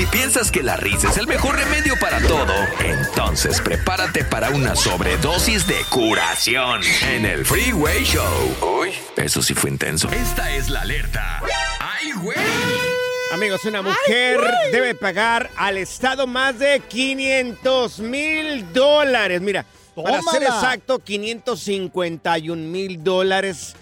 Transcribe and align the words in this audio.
Si 0.00 0.06
piensas 0.06 0.50
que 0.50 0.62
la 0.62 0.78
risa 0.78 1.10
es 1.10 1.18
el 1.18 1.26
mejor 1.26 1.56
remedio 1.56 1.94
para 2.00 2.22
todo, 2.22 2.54
entonces 2.82 3.60
prepárate 3.60 4.24
para 4.24 4.48
una 4.48 4.74
sobredosis 4.74 5.66
de 5.66 5.76
curación 5.90 6.80
en 7.06 7.26
el 7.26 7.44
Freeway 7.44 8.02
Show. 8.04 8.80
Uy, 8.80 8.92
eso 9.16 9.42
sí 9.42 9.52
fue 9.52 9.68
intenso. 9.68 10.08
Esta 10.10 10.56
es 10.56 10.70
la 10.70 10.80
alerta. 10.80 11.42
¡Ay, 11.80 12.12
güey! 12.12 12.38
Amigos, 13.34 13.62
una 13.66 13.82
mujer 13.82 14.40
debe 14.72 14.94
pagar 14.94 15.50
al 15.54 15.76
Estado 15.76 16.26
más 16.26 16.58
de 16.58 16.80
500 16.80 17.98
mil 17.98 18.72
dólares. 18.72 19.42
Mira, 19.42 19.66
para 19.94 20.22
ser 20.22 20.44
exacto, 20.44 21.00
551 21.00 22.56
mil 22.56 23.04
dólares. 23.04 23.76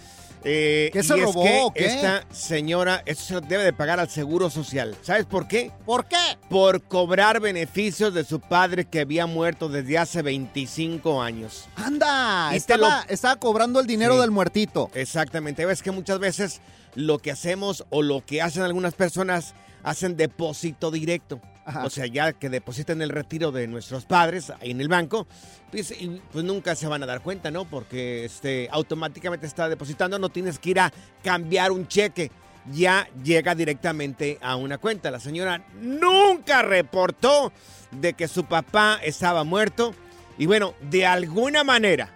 Eh, 0.45 0.91
¿Qué 0.93 1.03
se 1.03 1.17
y 1.17 1.21
es 1.21 1.25
robó, 1.27 1.73
que 1.73 1.81
qué? 1.81 1.87
Esta 1.87 2.25
señora, 2.31 3.03
eso 3.07 3.23
se 3.25 3.35
lo 3.35 3.41
debe 3.41 3.65
de 3.65 3.73
pagar 3.73 3.99
al 4.01 4.09
Seguro 4.09 4.51
Social. 4.51 4.97
¿Sabes 5.03 5.27
por 5.27 5.49
qué? 5.49 5.73
¿Por 5.85 6.07
qué? 6.07 6.17
Por 6.49 6.83
cobrar 6.83 7.41
beneficios 7.41 8.15
de 8.15 8.25
su 8.25 8.41
padre 8.41 8.85
que 8.85 9.01
había 9.01 9.27
muerto 9.27 9.69
desde 9.69 9.99
hace 9.99 10.23
25 10.23 11.21
años. 11.21 11.67
Anda, 11.77 12.55
estaba, 12.55 13.05
lo- 13.07 13.13
estaba 13.13 13.37
cobrando 13.37 13.81
el 13.81 13.87
dinero 13.87 14.15
Sí. 14.15 14.21
del 14.21 14.31
muertito. 14.31 14.91
Exactamente. 14.95 15.67
Ves 15.67 15.83
que 15.83 15.91
muchas 15.91 16.19
veces 16.19 16.61
lo 16.95 17.19
que 17.19 17.31
hacemos 17.33 17.85
o 17.91 18.03
lo 18.03 18.25
que 18.25 18.41
hacen 18.43 18.63
algunas 18.63 18.95
personas 18.95 19.55
hacen 19.83 20.17
depósito 20.17 20.91
directo. 20.91 21.41
O 21.85 21.91
sea, 21.91 22.07
ya 22.07 22.33
que 22.33 22.49
depositan 22.49 23.03
el 23.03 23.11
retiro 23.11 23.53
de 23.53 23.67
nuestros 23.67 24.05
padres 24.05 24.51
ahí 24.61 24.71
en 24.71 24.81
el 24.81 24.89
banco, 24.89 25.27
pues, 25.71 25.95
pues 26.33 26.45
nunca 26.45 26.75
se 26.75 26.87
van 26.87 27.03
a 27.03 27.07
dar 27.07 27.21
cuenta, 27.21 27.51
¿no? 27.51 27.65
Porque 27.65 28.25
este, 28.25 28.69
automáticamente 28.71 29.47
está 29.47 29.69
depositando, 29.69 30.19
no 30.19 30.31
tienes 30.31 30.59
que 30.59 30.71
ir 30.71 30.81
a 30.81 30.93
cambiar 31.23 31.73
un 31.73 31.87
cheque. 31.87 32.31
Ya 32.73 33.09
llega 33.23 33.55
directamente 33.55 34.39
a 34.43 34.57
una 34.57 34.79
cuenta. 34.79 35.11
La 35.11 35.21
señora 35.21 35.65
nunca 35.81 36.63
reportó 36.63 37.53
de 37.91 38.13
que 38.13 38.29
su 38.29 38.45
papá 38.45 39.01
estaba 39.03 39.45
muerto. 39.45 39.95
Y 40.37 40.47
bueno, 40.47 40.75
de 40.83 41.07
alguna 41.07 41.65
manera, 41.65 42.11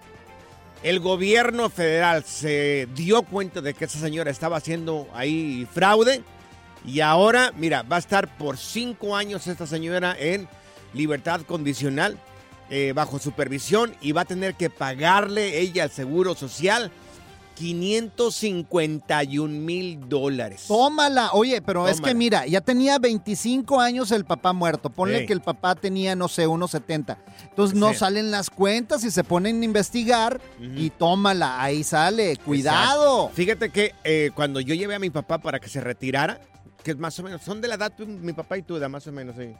el 0.82 1.00
gobierno 1.00 1.70
federal 1.70 2.24
se 2.24 2.88
dio 2.94 3.22
cuenta 3.22 3.60
de 3.60 3.72
que 3.72 3.86
esa 3.86 3.98
señora 3.98 4.30
estaba 4.30 4.58
haciendo 4.58 5.08
ahí 5.14 5.66
fraude 5.72 6.22
y 6.84 7.00
ahora, 7.00 7.53
mira, 7.56 7.82
va 7.82 7.97
a 7.97 8.00
estar 8.00 8.37
por 8.37 8.56
cinco 8.56 9.16
años 9.16 9.47
esta 9.47 9.66
señora 9.66 10.16
en 10.19 10.48
libertad 10.94 11.43
condicional 11.43 12.19
eh, 12.70 12.93
bajo 12.94 13.19
supervisión 13.19 13.94
y 14.00 14.12
va 14.12 14.22
a 14.22 14.25
tener 14.25 14.54
que 14.54 14.70
pagarle 14.70 15.60
ella 15.60 15.84
al 15.84 15.91
Seguro 15.91 16.34
Social 16.34 16.91
551 17.54 19.47
mil 19.48 20.09
dólares. 20.09 20.65
Tómala. 20.66 21.31
Oye, 21.32 21.60
pero 21.62 21.87
es 21.87 22.00
que 22.00 22.15
mira, 22.15 22.47
ya 22.47 22.60
tenía 22.60 22.99
25 22.99 23.81
años 23.81 24.10
el 24.10 24.25
papá 24.25 24.53
muerto. 24.53 24.91
Ponle 24.91 25.26
que 25.26 25.32
el 25.32 25.43
papá 25.43 25.75
tenía, 25.75 26.16
no 26.16 26.28
sé, 26.28 26.47
unos 26.47 26.70
70. 26.72 27.19
Entonces 27.50 27.78
no 27.78 27.94
salen 27.94 28.31
las 28.31 28.50
cuentas 28.50 29.04
y 29.04 29.10
se 29.10 29.22
ponen 29.22 29.60
a 29.60 29.64
investigar 29.64 30.41
y 30.60 30.91
tómala. 30.91 31.62
Ahí 31.62 31.84
sale. 31.84 32.37
Cuidado. 32.38 33.31
Fíjate 33.34 33.70
que 33.70 33.94
eh, 34.03 34.31
cuando 34.34 34.60
yo 34.60 34.75
llevé 34.75 34.94
a 34.94 34.99
mi 34.99 35.10
papá 35.10 35.38
para 35.38 35.60
que 35.60 35.69
se 35.69 35.81
retirara, 35.81 36.41
que 36.82 36.91
es 36.93 36.98
más 36.98 37.19
o 37.19 37.22
menos, 37.22 37.43
son 37.43 37.60
de 37.60 37.69
la 37.69 37.76
edad 37.76 37.93
mi 37.98 38.32
papá 38.32 38.59
y 38.59 38.62
tú, 38.62 38.78
da 38.78 38.88
más 38.88 39.06
o 39.06 39.12
menos, 39.12 39.37
sí. 39.37 39.54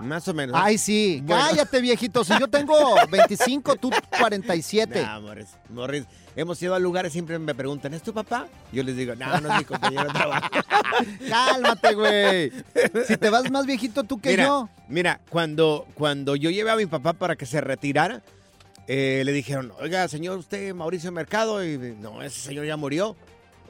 Más 0.00 0.26
o 0.28 0.34
menos. 0.34 0.56
Ay, 0.58 0.78
sí. 0.78 1.20
Bueno. 1.24 1.42
Cállate, 1.48 1.80
viejito. 1.80 2.24
Si 2.24 2.32
yo 2.38 2.48
tengo 2.48 2.94
25, 3.10 3.76
tú 3.76 3.90
47. 4.18 5.02
Nah, 5.02 5.20
Morris, 5.20 5.48
Morris, 5.68 6.04
hemos 6.36 6.62
ido 6.62 6.74
a 6.74 6.78
lugares, 6.78 7.12
siempre 7.12 7.38
me 7.38 7.54
preguntan, 7.54 7.92
¿es 7.92 8.02
tu 8.02 8.14
papá? 8.14 8.46
Yo 8.72 8.82
les 8.82 8.96
digo, 8.96 9.14
no, 9.14 9.40
no 9.40 9.52
es 9.52 9.58
mi 9.58 9.64
compañero 9.64 10.04
de 10.04 10.10
trabajo. 10.10 10.48
Cálmate, 11.28 11.94
güey. 11.94 12.52
Si 13.06 13.16
te 13.16 13.28
vas 13.30 13.50
más 13.50 13.66
viejito 13.66 14.04
tú 14.04 14.20
que 14.20 14.30
mira, 14.30 14.44
yo. 14.44 14.68
mira, 14.88 15.20
cuando, 15.28 15.86
cuando 15.94 16.36
yo 16.36 16.50
llevé 16.50 16.70
a 16.70 16.76
mi 16.76 16.86
papá 16.86 17.12
para 17.12 17.36
que 17.36 17.44
se 17.44 17.60
retirara, 17.60 18.22
eh, 18.86 19.22
le 19.24 19.32
dijeron, 19.32 19.72
oiga, 19.80 20.08
señor, 20.08 20.38
usted, 20.38 20.74
Mauricio 20.74 21.12
Mercado, 21.12 21.64
y 21.64 21.76
no, 22.00 22.22
ese 22.22 22.40
señor 22.40 22.66
ya 22.66 22.76
murió. 22.76 23.16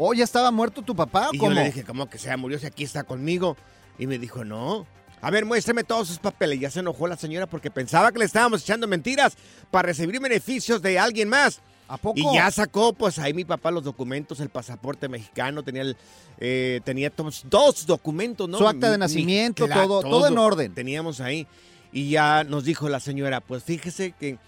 Oh, 0.02 0.14
¿ya 0.14 0.24
estaba 0.24 0.50
muerto 0.50 0.80
tu 0.80 0.96
papá 0.96 1.28
o 1.28 1.34
Y 1.34 1.38
cómo? 1.38 1.50
yo 1.50 1.56
le 1.60 1.64
dije, 1.66 1.84
¿cómo 1.84 2.08
que 2.08 2.16
se 2.18 2.34
murió 2.38 2.58
si 2.58 2.64
aquí 2.66 2.84
está 2.84 3.04
conmigo? 3.04 3.56
Y 3.98 4.06
me 4.06 4.18
dijo, 4.18 4.44
no. 4.46 4.86
A 5.20 5.30
ver, 5.30 5.44
muéstrame 5.44 5.84
todos 5.84 6.08
sus 6.08 6.18
papeles. 6.18 6.58
Ya 6.58 6.70
se 6.70 6.80
enojó 6.80 7.06
la 7.06 7.16
señora 7.16 7.46
porque 7.46 7.70
pensaba 7.70 8.10
que 8.10 8.18
le 8.18 8.24
estábamos 8.24 8.62
echando 8.62 8.88
mentiras 8.88 9.36
para 9.70 9.88
recibir 9.88 10.18
beneficios 10.18 10.80
de 10.80 10.98
alguien 10.98 11.28
más. 11.28 11.60
¿A 11.86 11.98
poco? 11.98 12.18
Y 12.18 12.22
ya 12.34 12.50
sacó, 12.50 12.92
pues 12.94 13.18
ahí 13.18 13.34
mi 13.34 13.44
papá 13.44 13.70
los 13.70 13.84
documentos, 13.84 14.40
el 14.40 14.48
pasaporte 14.48 15.08
mexicano, 15.08 15.62
tenía 15.64 15.82
el, 15.82 15.96
eh, 16.38 16.80
tenía 16.84 17.10
todos, 17.10 17.44
dos 17.50 17.84
documentos, 17.84 18.48
¿no? 18.48 18.56
Su 18.58 18.68
acta 18.68 18.86
de 18.90 18.96
Mi- 18.96 19.00
nacimiento, 19.00 19.66
claro, 19.66 19.82
todo- 19.82 20.02
todo 20.02 20.28
en 20.28 20.38
orden. 20.38 20.72
Teníamos 20.72 21.20
ahí. 21.20 21.46
Y 21.92 22.08
ya 22.10 22.44
nos 22.44 22.64
dijo 22.64 22.88
la 22.88 23.00
señora, 23.00 23.40
pues 23.40 23.64
fíjese 23.64 24.12
que 24.12 24.38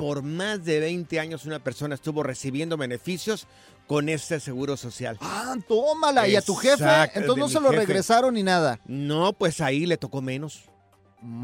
por 0.00 0.22
más 0.22 0.64
de 0.64 0.80
20 0.80 1.20
años 1.20 1.44
una 1.44 1.58
persona 1.62 1.94
estuvo 1.94 2.22
recibiendo 2.22 2.78
beneficios 2.78 3.46
con 3.86 4.08
este 4.08 4.40
seguro 4.40 4.76
social. 4.78 5.18
Ah, 5.20 5.56
tómala. 5.68 6.26
¿Y 6.26 6.36
a 6.36 6.42
tu 6.42 6.54
jefe? 6.54 6.84
Entonces 7.14 7.36
no 7.36 7.48
se 7.48 7.60
lo 7.60 7.68
jefe. 7.70 7.80
regresaron 7.86 8.32
ni 8.34 8.42
nada. 8.42 8.80
No, 8.86 9.34
pues 9.34 9.60
ahí 9.60 9.84
le 9.84 9.98
tocó 9.98 10.22
menos. 10.22 10.62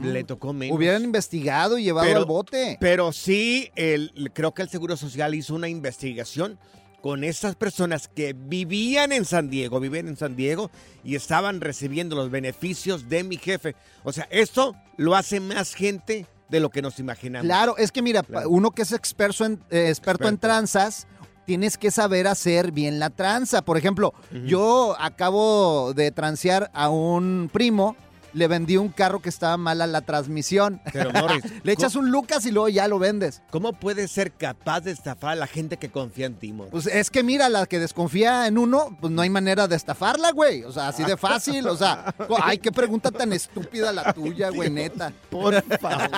le 0.03 0.25
tocó 0.25 0.55
menos. 0.55 0.75
Hubieran 0.75 1.05
investigado 1.05 1.77
y 1.77 1.85
llevado 1.85 2.07
Pero- 2.07 2.19
al 2.21 2.25
bote. 2.25 2.79
Pero 2.81 3.13
sí, 3.13 3.71
el, 3.77 4.31
creo 4.33 4.55
que 4.55 4.63
el 4.63 4.71
Seguro 4.71 4.97
Social 4.97 5.35
hizo 5.35 5.55
una 5.55 5.69
investigación 5.69 6.59
con 7.03 7.25
esas 7.25 7.57
personas 7.57 8.09
que 8.09 8.33
vivían 8.33 9.13
en 9.13 9.27
San 9.27 9.51
Diego, 9.51 9.79
vivían 9.79 10.09
en 10.09 10.17
San 10.17 10.35
Diego 10.35 10.71
y 11.05 11.15
estaban 11.15 11.61
recibiendo 11.61 12.17
los 12.17 12.31
beneficios 12.31 13.11
de 13.11 13.23
mi 13.23 13.37
jefe. 13.37 13.77
O 14.03 14.13
sea, 14.13 14.27
esto 14.31 14.75
lo 14.97 15.15
hace 15.15 15.41
más 15.41 15.75
gente 15.75 16.27
de 16.49 16.61
lo 16.61 16.71
que 16.71 16.83
nos 16.83 16.99
imaginamos. 16.99 17.47
Claro, 17.47 17.77
es 17.77 17.91
que 17.93 18.03
mira, 18.03 18.23
Claro. 18.23 18.49
uno 18.51 18.71
que 18.71 18.83
es 18.83 18.93
experto 18.93 19.45
en, 19.45 19.55
eh, 19.71 19.89
experto 19.89 20.25
en 20.29 20.35
Experto. 20.35 20.39
tranzas, 20.47 21.07
tienes 21.45 21.77
que 21.79 21.91
saber 21.91 22.27
hacer 22.27 22.73
bien 22.73 22.99
la 22.99 23.11
tranza. 23.11 23.63
Por 23.63 23.77
ejemplo, 23.77 24.13
yo 24.47 24.97
acabo 24.99 25.93
de 25.95 26.11
transear 26.11 26.71
a 26.75 26.89
un 26.89 27.49
primo, 27.53 27.97
le 28.37 28.49
vendí 28.49 28.77
un 28.77 28.91
carro 28.91 29.21
que 29.21 29.31
estaba 29.31 29.57
mala 29.57 29.87
la 29.87 30.03
transmisión. 30.03 30.81
Pero, 30.93 31.11
Morris, 31.11 31.43
le 31.63 31.73
echas 31.73 31.97
un 31.97 32.11
Lucas 32.11 32.45
y 32.45 32.53
luego 32.53 32.69
ya 32.69 32.87
lo 32.87 32.99
vendes. 32.99 33.43
¿Cómo 33.51 33.73
puedes 33.73 34.11
ser 34.11 34.31
capaz 34.33 34.83
de 34.83 34.91
estafar 34.91 35.31
a 35.31 35.35
la 35.37 35.47
gente 35.47 35.79
que 35.79 35.91
confía 35.91 36.27
en 36.27 36.35
ti, 36.35 36.53
Morris? 36.53 36.71
Pues 36.71 36.87
es 36.87 37.11
que 37.11 37.23
mira, 37.23 37.49
la 37.49 37.65
que 37.65 37.79
desconfía 37.79 38.47
en 38.47 38.59
uno, 38.59 38.97
pues 39.01 39.11
no 39.11 39.23
hay 39.23 39.31
manera 39.31 39.67
de 39.67 39.77
estafarla, 39.77 40.33
güey. 40.33 40.65
O 40.65 40.73
sea, 40.73 40.89
así 40.89 41.03
de 41.05 41.17
fácil. 41.17 41.67
O 41.67 41.77
sea, 41.77 42.15
ay, 42.43 42.59
qué 42.59 42.71
pregunta 42.71 43.11
tan 43.11 43.33
estúpida 43.33 43.91
la 43.91 44.13
tuya, 44.13 44.51
güey, 44.51 44.69
neta. 44.69 45.13
Por 45.31 45.55
favor. 45.79 46.11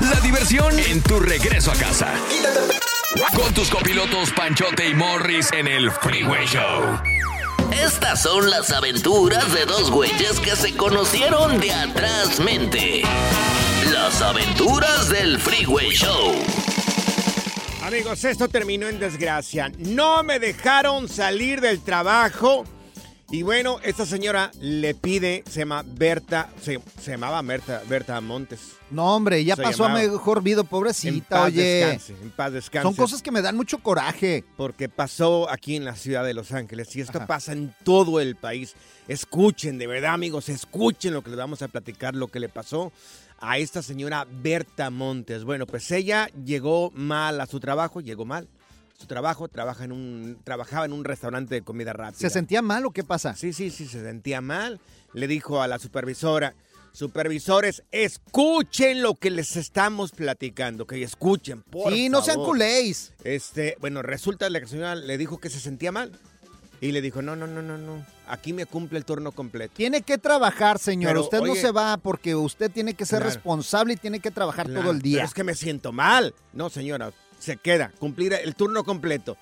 La 0.00 0.20
diversión 0.22 0.78
en 0.78 1.02
tu 1.02 1.18
regreso 1.18 1.72
a 1.72 1.74
casa. 1.74 2.14
Con 3.34 3.52
tus 3.52 3.68
copilotos 3.68 4.30
Panchote 4.36 4.88
y 4.88 4.94
Morris 4.94 5.50
en 5.52 5.66
el 5.66 5.90
Freeway 5.90 6.46
Show. 6.46 7.33
Estas 7.82 8.22
son 8.22 8.48
las 8.50 8.70
aventuras 8.70 9.52
de 9.52 9.66
dos 9.66 9.90
güeyes 9.90 10.38
que 10.40 10.54
se 10.54 10.76
conocieron 10.76 11.60
de 11.60 11.72
atrás 11.72 12.38
mente. 12.38 13.02
Las 13.92 14.22
aventuras 14.22 15.08
del 15.08 15.40
Freeway 15.40 15.90
Show. 15.90 16.34
Amigos, 17.82 18.24
esto 18.24 18.48
terminó 18.48 18.86
en 18.88 19.00
desgracia. 19.00 19.72
No 19.78 20.22
me 20.22 20.38
dejaron 20.38 21.08
salir 21.08 21.60
del 21.60 21.80
trabajo. 21.82 22.64
Y 23.34 23.42
bueno, 23.42 23.80
esta 23.82 24.06
señora 24.06 24.52
le 24.60 24.94
pide, 24.94 25.42
se 25.50 25.58
llama 25.58 25.84
Berta, 25.84 26.50
se, 26.62 26.80
se 27.00 27.10
llamaba 27.10 27.42
Berta, 27.42 27.82
Berta 27.88 28.20
Montes. 28.20 28.76
No, 28.92 29.16
hombre, 29.16 29.44
ya 29.44 29.56
Se 29.56 29.62
pasó 29.64 29.86
a 29.86 29.88
mejor 29.88 30.40
vida, 30.40 30.60
En 30.60 30.66
pobrecita, 30.68 31.28
paz 31.30 31.46
oye. 31.48 31.62
descanse, 31.64 32.14
en 32.22 32.30
paz 32.30 32.52
descanse. 32.52 32.86
Son 32.86 32.94
cosas 32.94 33.22
que 33.22 33.32
me 33.32 33.42
dan 33.42 33.56
mucho 33.56 33.78
coraje. 33.78 34.44
Porque 34.56 34.88
pasó 34.88 35.50
aquí 35.50 35.74
en 35.74 35.84
la 35.84 35.96
ciudad 35.96 36.24
de 36.24 36.32
Los 36.32 36.52
Ángeles 36.52 36.94
y 36.94 37.00
esto 37.00 37.18
Ajá. 37.18 37.26
pasa 37.26 37.50
en 37.50 37.74
todo 37.82 38.20
el 38.20 38.36
país. 38.36 38.76
Escuchen, 39.08 39.78
de 39.78 39.88
verdad, 39.88 40.14
amigos, 40.14 40.48
escuchen 40.48 41.12
lo 41.12 41.24
que 41.24 41.30
les 41.30 41.38
vamos 41.40 41.60
a 41.62 41.66
platicar, 41.66 42.14
lo 42.14 42.28
que 42.28 42.38
le 42.38 42.48
pasó 42.48 42.92
a 43.40 43.58
esta 43.58 43.82
señora 43.82 44.28
Berta 44.30 44.90
Montes. 44.90 45.42
Bueno, 45.42 45.66
pues 45.66 45.90
ella 45.90 46.28
llegó 46.44 46.92
mal 46.92 47.40
a 47.40 47.46
su 47.46 47.58
trabajo, 47.58 48.00
llegó 48.00 48.24
mal. 48.24 48.46
Su 48.98 49.06
trabajo, 49.06 49.48
trabaja 49.48 49.84
en 49.84 49.92
un, 49.92 50.38
trabajaba 50.44 50.84
en 50.86 50.92
un 50.92 51.04
restaurante 51.04 51.54
de 51.56 51.62
comida 51.62 51.92
rápida. 51.92 52.18
¿Se 52.20 52.30
sentía 52.30 52.62
mal 52.62 52.86
o 52.86 52.90
qué 52.92 53.02
pasa? 53.04 53.34
Sí, 53.34 53.52
sí, 53.52 53.70
sí, 53.70 53.86
se 53.86 54.02
sentía 54.02 54.40
mal. 54.40 54.80
Le 55.12 55.26
dijo 55.26 55.60
a 55.60 55.68
la 55.68 55.78
supervisora, 55.78 56.54
supervisores, 56.92 57.82
escuchen 57.90 59.02
lo 59.02 59.14
que 59.16 59.30
les 59.30 59.56
estamos 59.56 60.12
platicando, 60.12 60.86
que 60.86 61.02
escuchen, 61.02 61.62
por 61.62 61.92
sí, 61.92 62.08
no 62.08 62.22
sean 62.22 62.36
favor". 62.36 62.50
culéis. 62.50 63.12
Este, 63.24 63.76
bueno, 63.80 64.00
resulta 64.02 64.46
que 64.46 64.50
la 64.60 64.66
señora 64.66 64.94
le 64.94 65.18
dijo 65.18 65.38
que 65.38 65.50
se 65.50 65.60
sentía 65.60 65.92
mal. 65.92 66.12
Y 66.80 66.92
le 66.92 67.00
dijo, 67.00 67.22
no, 67.22 67.34
no, 67.34 67.46
no, 67.46 67.62
no, 67.62 67.78
no. 67.78 68.04
Aquí 68.28 68.52
me 68.52 68.66
cumple 68.66 68.98
el 68.98 69.04
turno 69.06 69.32
completo. 69.32 69.72
Tiene 69.76 70.02
que 70.02 70.18
trabajar, 70.18 70.78
señor. 70.78 71.10
Pero, 71.12 71.20
usted 71.22 71.38
no 71.40 71.52
oye- 71.52 71.60
se 71.60 71.70
va 71.70 71.96
porque 71.96 72.34
usted 72.34 72.70
tiene 72.70 72.92
que 72.94 73.06
ser 73.06 73.20
Claro. 73.20 73.32
responsable 73.32 73.94
y 73.94 73.96
tiene 73.96 74.20
que 74.20 74.30
trabajar 74.30 74.66
Claro, 74.66 74.82
todo 74.82 74.90
el 74.90 75.00
día. 75.00 75.18
Pero 75.18 75.26
es 75.28 75.34
que 75.34 75.44
me 75.44 75.54
siento 75.54 75.92
mal. 75.92 76.34
No, 76.52 76.68
señora, 76.68 77.10
se 77.44 77.56
queda, 77.58 77.92
cumplir 77.98 78.32
el 78.32 78.54
turno 78.54 78.82
completo. 78.84 79.36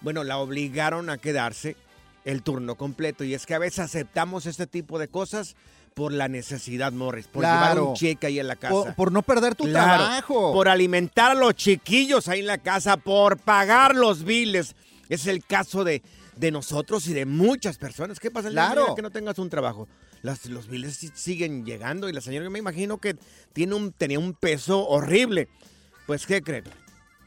Bueno, 0.00 0.24
la 0.24 0.38
obligaron 0.38 1.08
a 1.10 1.18
quedarse 1.18 1.76
el 2.24 2.42
turno 2.42 2.74
completo. 2.74 3.22
Y 3.24 3.34
es 3.34 3.46
que 3.46 3.54
a 3.54 3.58
veces 3.58 3.78
aceptamos 3.80 4.46
este 4.46 4.66
tipo 4.66 4.98
de 4.98 5.08
cosas 5.08 5.56
por 5.94 6.12
la 6.12 6.26
necesidad, 6.28 6.92
Morris. 6.92 7.26
Por 7.28 7.42
llevar 7.44 7.78
un 7.80 7.94
cheque 7.94 8.26
ahí 8.26 8.40
en 8.40 8.48
la 8.48 8.56
casa. 8.56 8.72
Por, 8.74 8.94
por 8.94 9.12
no 9.12 9.22
perder 9.22 9.54
tu 9.54 9.64
Claro, 9.64 10.04
trabajo. 10.04 10.52
Por 10.52 10.68
alimentar 10.68 11.30
a 11.30 11.34
los 11.34 11.54
chiquillos 11.54 12.28
ahí 12.28 12.40
en 12.40 12.46
la 12.48 12.58
casa, 12.58 12.96
por 12.96 13.38
pagar 13.38 13.94
los 13.94 14.24
biles. 14.24 14.74
Es 15.08 15.26
el 15.26 15.44
caso 15.44 15.84
de, 15.84 16.02
de 16.36 16.50
nosotros 16.50 17.06
y 17.06 17.12
de 17.14 17.26
muchas 17.26 17.78
personas. 17.78 18.18
¿Qué 18.18 18.30
pasa 18.30 18.50
Claro. 18.50 18.94
que 18.94 19.02
no 19.02 19.10
tengas 19.10 19.38
un 19.38 19.48
trabajo? 19.50 19.86
Las- 20.22 20.46
los 20.46 20.66
biles 20.68 20.98
siguen 21.14 21.64
llegando 21.64 22.08
y 22.08 22.12
la 22.12 22.20
señora 22.22 22.44
yo 22.44 22.50
me 22.50 22.58
imagino 22.58 22.98
que 22.98 23.16
tiene 23.52 23.74
un, 23.74 23.92
tenía 23.92 24.18
un 24.18 24.32
peso 24.34 24.86
horrible. 24.88 25.48
Pues, 26.06 26.26
¿qué 26.26 26.42
creen? 26.42 26.64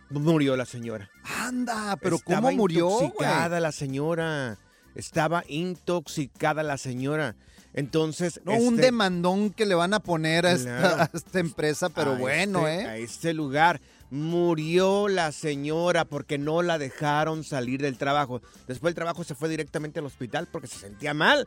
Murió 0.09 0.55
la 0.55 0.65
señora. 0.65 1.09
Anda, 1.23 1.97
pero 2.01 2.15
Estaba 2.17 2.49
¿cómo 2.49 2.57
murió, 2.57 2.87
güey? 2.87 3.05
intoxicada 3.05 3.59
la 3.59 3.71
señora. 3.71 4.57
Estaba 4.95 5.43
intoxicada 5.47 6.63
la 6.63 6.77
señora. 6.77 7.35
Entonces. 7.73 8.39
No, 8.45 8.53
un 8.53 8.75
este, 8.75 8.83
demandón 8.87 9.51
que 9.51 9.65
le 9.65 9.75
van 9.75 9.93
a 9.93 9.99
poner 9.99 10.45
a 10.47 10.53
esta, 10.53 10.79
Claro. 10.79 11.01
a 11.03 11.09
esta 11.13 11.39
empresa, 11.39 11.89
pero 11.89 12.13
a 12.13 12.17
bueno, 12.17 12.67
este- 12.67 12.83
¿eh? 12.83 12.87
A 12.87 12.97
este 12.97 13.33
lugar. 13.33 13.81
Murió 14.09 15.09
la 15.09 15.33
señora 15.33 16.05
porque 16.05 16.37
no 16.37 16.61
la 16.61 16.77
dejaron 16.77 17.43
salir 17.43 17.81
del 17.81 17.97
trabajo. 17.97 18.41
Después 18.65 18.91
del 18.91 18.95
trabajo 18.95 19.25
se 19.25 19.35
fue 19.35 19.49
directamente 19.49 19.99
al 19.99 20.05
hospital 20.05 20.47
porque 20.49 20.67
se 20.67 20.79
sentía 20.79 21.13
mal. 21.13 21.45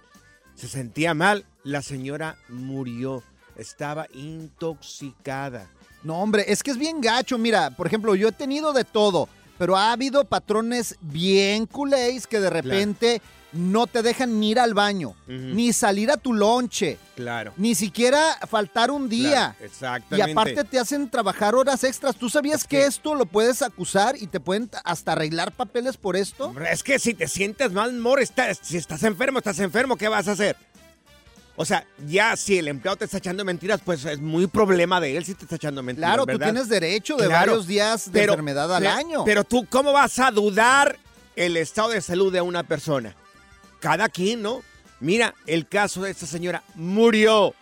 Se 0.54 0.68
sentía 0.68 1.14
mal. 1.14 1.46
La 1.64 1.80
señora 1.80 2.36
murió. 2.50 3.22
Estaba 3.56 4.06
intoxicada. 4.12 5.68
No, 6.02 6.20
hombre, 6.20 6.44
es 6.48 6.62
que 6.62 6.70
es 6.70 6.78
bien 6.78 7.00
gacho. 7.00 7.38
Mira, 7.38 7.70
por 7.70 7.86
ejemplo, 7.86 8.14
yo 8.14 8.28
he 8.28 8.32
tenido 8.32 8.72
de 8.72 8.84
todo, 8.84 9.28
pero 9.58 9.76
ha 9.76 9.92
habido 9.92 10.24
patrones 10.24 10.96
bien 11.00 11.66
culés 11.66 12.26
que 12.26 12.40
de 12.40 12.50
repente 12.50 13.20
no 13.52 13.88
te 13.88 14.00
dejan 14.02 14.38
ni 14.38 14.50
ir 14.52 14.60
al 14.60 14.74
baño, 14.74 15.16
ni 15.26 15.72
salir 15.72 16.08
a 16.12 16.16
tu 16.16 16.32
lonche, 16.32 16.98
Claro. 17.16 17.52
ni 17.56 17.74
siquiera 17.74 18.38
faltar 18.48 18.92
un 18.92 19.08
día. 19.08 19.56
Claro, 19.56 19.56
Y 19.60 19.64
exactamente. 19.64 20.30
aparte 20.32 20.64
te 20.64 20.78
hacen 20.78 21.10
trabajar 21.10 21.56
horas 21.56 21.82
extras. 21.82 22.14
¿Tú 22.14 22.30
sabías 22.30 22.60
Es 22.60 22.68
que, 22.68 22.76
que- 22.78 22.86
esto 22.86 23.16
lo 23.16 23.26
puedes 23.26 23.60
acusar 23.62 24.14
y 24.16 24.28
te 24.28 24.38
pueden 24.38 24.70
hasta 24.84 25.12
arreglar 25.12 25.50
papeles 25.50 25.96
por 25.96 26.14
esto? 26.16 26.46
Hombre, 26.46 26.72
Es 26.72 26.84
que 26.84 27.00
si 27.00 27.12
te 27.12 27.26
sientes 27.26 27.72
mal, 27.72 27.92
estás- 28.20 28.60
si 28.62 28.76
estás 28.76 29.02
enfermo, 29.02 29.38
estás 29.38 29.58
enfermo, 29.58 29.96
¿qué 29.96 30.06
vas 30.06 30.28
a 30.28 30.32
hacer? 30.32 30.56
O 31.60 31.64
sea, 31.66 31.86
ya 32.06 32.36
si 32.38 32.56
el 32.56 32.68
empleado 32.68 32.96
te 32.96 33.04
está 33.04 33.18
echando 33.18 33.44
mentiras, 33.44 33.82
pues 33.84 34.02
es 34.06 34.18
muy 34.18 34.46
problema 34.46 34.98
de 34.98 35.14
él 35.18 35.26
si 35.26 35.34
te 35.34 35.44
está 35.44 35.56
echando 35.56 35.82
mentiras. 35.82 36.08
Claro, 36.14 36.24
tú 36.24 36.38
tienes 36.38 36.70
derecho 36.70 37.16
de 37.18 37.26
Claro, 37.26 37.50
varios 37.52 37.66
días 37.66 38.06
de 38.06 38.18
pero- 38.18 38.32
enfermedad 38.32 38.74
al 38.74 38.82
pe- 38.82 38.88
año. 38.88 39.24
Pero 39.26 39.44
tú, 39.44 39.66
¿cómo 39.68 39.92
vas 39.92 40.18
a 40.20 40.30
dudar 40.30 40.96
el 41.36 41.58
estado 41.58 41.90
de 41.90 42.00
salud 42.00 42.32
de 42.32 42.40
una 42.40 42.62
persona? 42.62 43.14
Cada 43.78 44.08
quien, 44.08 44.40
¿no? 44.40 44.62
Mira, 45.00 45.34
el 45.46 45.68
caso 45.68 46.00
de 46.00 46.12
esta 46.12 46.24
señora 46.24 46.62
murió. 46.76 47.54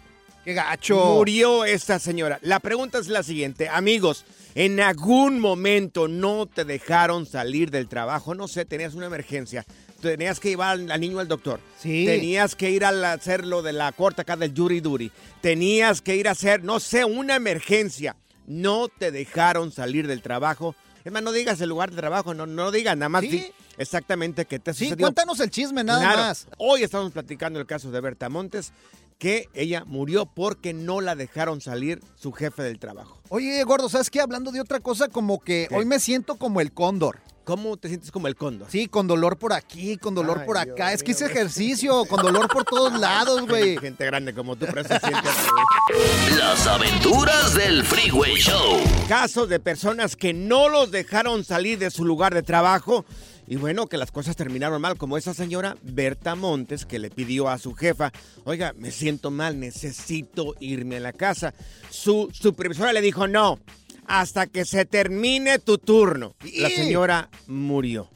¡Qué 0.45 0.55
gacho! 0.55 0.97
Murió 1.17 1.65
esta 1.65 1.99
señora. 1.99 2.39
La 2.43 2.61
pregunta 2.61 2.99
es 2.99 3.09
la 3.09 3.25
siguiente. 3.25 3.69
Amigos, 3.69 4.25
¿en 4.55 4.79
algún 4.79 5.41
momento 5.41 6.07
no 6.07 6.47
te 6.47 6.65
dejaron 6.65 7.27
salir 7.27 7.73
del 7.73 7.89
trabajo? 7.89 8.37
No 8.37 8.47
sé, 8.47 8.65
tenías 8.65 8.95
una 8.95 9.07
emergencia. 9.07 9.65
Tenías 10.01 10.39
que 10.41 10.51
llevar 10.51 10.71
al 10.71 10.91
al 10.91 11.01
niño 11.01 11.19
al 11.19 11.29
doctor. 11.29 11.61
Sí. 11.79 12.05
Tenías 12.07 12.55
que 12.55 12.71
ir 12.71 12.85
a 12.85 13.13
hacer 13.13 13.45
lo 13.45 13.63
de 13.63 13.73
la 13.73 13.91
corta 13.93 14.23
acá 14.23 14.37
del 14.37 14.55
Yuri 14.55 14.81
Duri. 14.81 15.11
Tenías 15.41 16.01
que 16.03 16.15
ir 16.17 16.29
a 16.29 16.33
hacer, 16.33 16.63
no 16.63 16.79
sé, 16.81 17.05
una 17.05 17.37
emergencia. 17.37 18.17
No 18.47 18.89
te 18.89 19.11
dejaron 19.11 19.73
salir 19.73 20.07
del 20.07 20.23
trabajo. 20.23 20.75
Es 21.05 21.13
más, 21.13 21.23
no 21.23 21.33
digas 21.33 21.61
el 21.61 21.69
lugar 21.69 21.91
de 21.91 21.97
trabajo, 21.97 22.35
no, 22.35 22.47
no 22.47 22.71
digas 22.71 22.97
nada 22.97 23.09
más 23.09 23.23
Sí. 23.23 23.51
exactamente 23.77 24.45
qué 24.45 24.59
te 24.59 24.73
Sí, 24.75 24.85
sucedió. 24.87 25.05
cuéntanos 25.05 25.41
el 25.41 25.51
chisme, 25.51 25.83
nada 25.85 26.01
Claro. 26.01 26.19
más. 26.19 26.47
Hoy 26.59 26.83
estamos 26.83 27.13
platicando 27.13 27.59
el 27.59 27.67
caso 27.67 27.91
de 27.91 28.01
Berta 28.01 28.29
Montes, 28.29 28.73
que 29.19 29.49
ella 29.53 29.85
murió 29.85 30.27
porque 30.27 30.73
no 30.73 31.01
la 31.01 31.15
dejaron 31.17 31.61
salir 31.61 32.01
su 32.15 32.33
jefe 32.33 32.63
del 32.63 32.79
trabajo. 32.79 33.21
Oye, 33.29 33.63
gordo, 33.65 33.89
¿sabes 33.89 34.11
qué? 34.11 34.21
Hablando 34.21 34.53
de 34.53 34.61
otra 34.61 34.81
cosa, 34.81 35.09
como 35.09 35.41
que 35.41 35.67
¿Qué? 35.69 35.75
hoy 35.77 35.85
me 35.85 35.99
siento 36.01 36.37
como 36.37 36.61
el 36.61 36.73
cóndor. 36.73 37.19
¿Cómo 37.45 37.79
te 37.79 37.89
sientes 37.89 38.11
como 38.11 38.29
el 38.29 38.37
cóndor? 38.37 38.69
Sí, 38.71 38.89
con 38.89 39.07
dolor 39.07 39.39
por 39.39 39.55
aquí, 39.55 39.97
con 39.97 40.15
dolor 40.15 40.41
Ay, 40.41 40.47
por 40.47 40.57
Dios 40.63 40.75
acá. 40.75 40.93
es 40.93 41.03
que 41.03 41.13
hice 41.13 41.25
ejercicio, 41.25 42.05
con 42.05 42.21
dolor 42.23 42.47
por 42.49 42.63
todos 42.65 42.93
lados, 43.01 43.47
güey. 43.49 43.79
Gente 43.79 44.05
grande 44.05 44.35
como 44.35 44.55
tú, 44.55 44.67
pero 44.67 44.83
se 44.83 45.01
siente 45.01 45.29
así. 45.29 46.37
Las 46.37 46.67
aventuras 46.67 47.55
del 47.55 47.85
Freeway 47.85 48.35
Show. 48.37 48.81
Casos 49.09 49.49
de 49.49 49.59
personas 49.61 50.15
que 50.15 50.35
no 50.35 50.69
los 50.69 50.91
dejaron 50.91 51.43
salir 51.43 51.79
de 51.79 51.91
su 51.91 52.05
lugar 52.05 52.35
de 52.35 52.43
trabajo. 52.43 53.07
Y 53.49 53.57
bueno, 53.57 53.87
que 53.87 53.97
las 53.97 54.13
cosas 54.13 54.37
terminaron 54.37 54.81
mal, 54.81 54.99
como 54.99 55.17
esa 55.17 55.33
señora 55.33 55.77
Berta 55.83 56.35
Montes 56.35 56.85
que 56.85 56.99
le 56.99 57.09
pidió 57.11 57.49
a 57.49 57.59
su 57.59 57.73
jefa, 57.75 58.13
oiga, 58.45 58.75
me 58.77 58.91
siento 58.91 59.31
mal, 59.31 59.59
necesito 59.59 60.55
irme 60.61 60.99
a 60.99 61.01
la 61.01 61.13
casa. 61.15 61.55
Su 61.91 62.29
supervisora 62.33 62.93
le 62.93 63.01
dijo, 63.01 63.27
no, 63.27 63.59
hasta 64.07 64.47
que 64.47 64.65
se 64.67 64.85
termine 64.85 65.59
tu 65.59 65.79
turno. 65.79 66.35
La 66.59 66.69
¡Y! 66.69 66.73
señora 66.73 67.31
murió. 67.47 68.11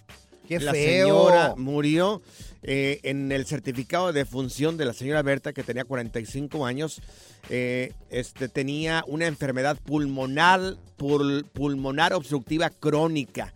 Qué 0.46 0.60
la 0.60 0.72
feo. 0.72 1.06
señora 1.08 1.54
murió 1.56 2.20
eh, 2.62 3.00
en 3.04 3.32
el 3.32 3.46
certificado 3.46 4.12
de 4.12 4.26
función 4.26 4.76
de 4.76 4.84
la 4.84 4.92
señora 4.92 5.22
Berta, 5.22 5.54
que 5.54 5.62
tenía 5.62 5.84
45 5.84 6.66
años. 6.66 7.00
eh, 7.48 7.92
este, 8.10 8.48
tenía 8.50 9.02
una 9.06 9.26
enfermedad 9.28 9.78
pulmonar, 9.82 10.76
pul- 10.98 11.44
pulmonar 11.52 12.12
obstructiva 12.12 12.68
crónica 12.68 13.54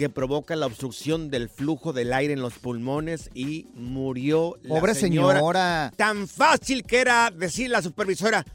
que 0.00 0.08
provoca 0.08 0.56
la 0.56 0.64
obstrucción 0.64 1.28
del 1.28 1.50
flujo 1.50 1.92
del 1.92 2.14
aire 2.14 2.32
en 2.32 2.40
los 2.40 2.54
pulmones 2.54 3.28
y 3.34 3.66
murió 3.74 4.56
la 4.62 4.76
Pobre 4.76 4.94
señora. 4.94 5.92
Tan 5.94 6.26
fácil 6.26 6.84
que 6.84 7.00
era 7.00 7.30
decir 7.30 7.68
la 7.68 7.82
supervisora, 7.82 8.46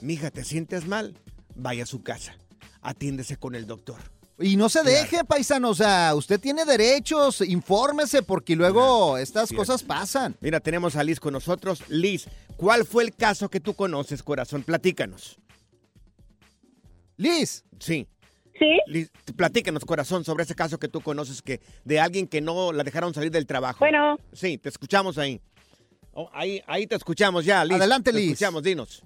mija, 0.00 0.30
¿te 0.30 0.42
sientes 0.42 0.86
mal? 0.86 1.14
Vaya 1.54 1.82
a 1.82 1.86
su 1.86 2.02
casa, 2.02 2.34
atiéndese 2.80 3.36
con 3.36 3.54
el 3.54 3.66
doctor. 3.66 3.98
Y 4.38 4.56
no 4.56 4.70
se 4.70 4.82
deje, 4.84 5.22
paisano, 5.24 5.68
o 5.68 5.74
sea, 5.74 6.14
usted 6.14 6.40
tiene 6.40 6.64
derechos, 6.64 7.42
infórmese 7.42 8.22
porque 8.22 8.56
luego 8.56 9.18
estas 9.18 9.50
cierto. 9.50 9.60
cosas 9.60 9.82
pasan. 9.82 10.34
Mira, 10.40 10.60
tenemos 10.60 10.96
a 10.96 11.04
Liz 11.04 11.20
con 11.20 11.34
nosotros. 11.34 11.82
Liz, 11.88 12.26
¿cuál 12.56 12.86
fue 12.86 13.04
el 13.04 13.14
caso 13.14 13.50
que 13.50 13.60
tú 13.60 13.74
conoces, 13.74 14.22
corazón? 14.22 14.62
Platícanos. 14.62 15.36
Liz. 17.18 17.64
Sí. 17.80 18.08
Sí. 18.58 18.80
Liz, 18.86 19.10
platícanos, 19.36 19.84
corazón, 19.84 20.24
sobre 20.24 20.44
ese 20.44 20.54
caso 20.54 20.78
que 20.78 20.88
tú 20.88 21.00
conoces 21.00 21.42
que 21.42 21.60
de 21.84 22.00
alguien 22.00 22.26
que 22.26 22.40
no 22.40 22.72
la 22.72 22.84
dejaron 22.84 23.12
salir 23.14 23.30
del 23.30 23.46
trabajo. 23.46 23.78
Bueno. 23.80 24.18
Sí, 24.32 24.56
te 24.58 24.68
escuchamos 24.68 25.18
ahí. 25.18 25.40
Oh, 26.12 26.30
ahí, 26.32 26.62
ahí 26.66 26.86
te 26.86 26.94
escuchamos 26.96 27.44
ya, 27.44 27.64
Liz. 27.64 27.76
Adelante, 27.76 28.10
Te 28.12 28.16
Liz. 28.18 28.32
escuchamos, 28.32 28.62
dinos. 28.62 29.02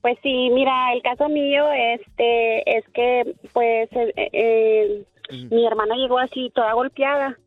Pues 0.00 0.18
sí, 0.22 0.50
mira, 0.52 0.92
el 0.92 1.02
caso 1.02 1.28
mío 1.28 1.64
este 1.72 2.78
es 2.78 2.84
que 2.92 3.34
pues 3.52 3.88
eh, 3.92 4.12
eh, 4.32 5.04
mi 5.50 5.64
hermana 5.64 5.94
llegó 5.94 6.18
así 6.18 6.50
toda 6.54 6.72
golpeada 6.72 7.38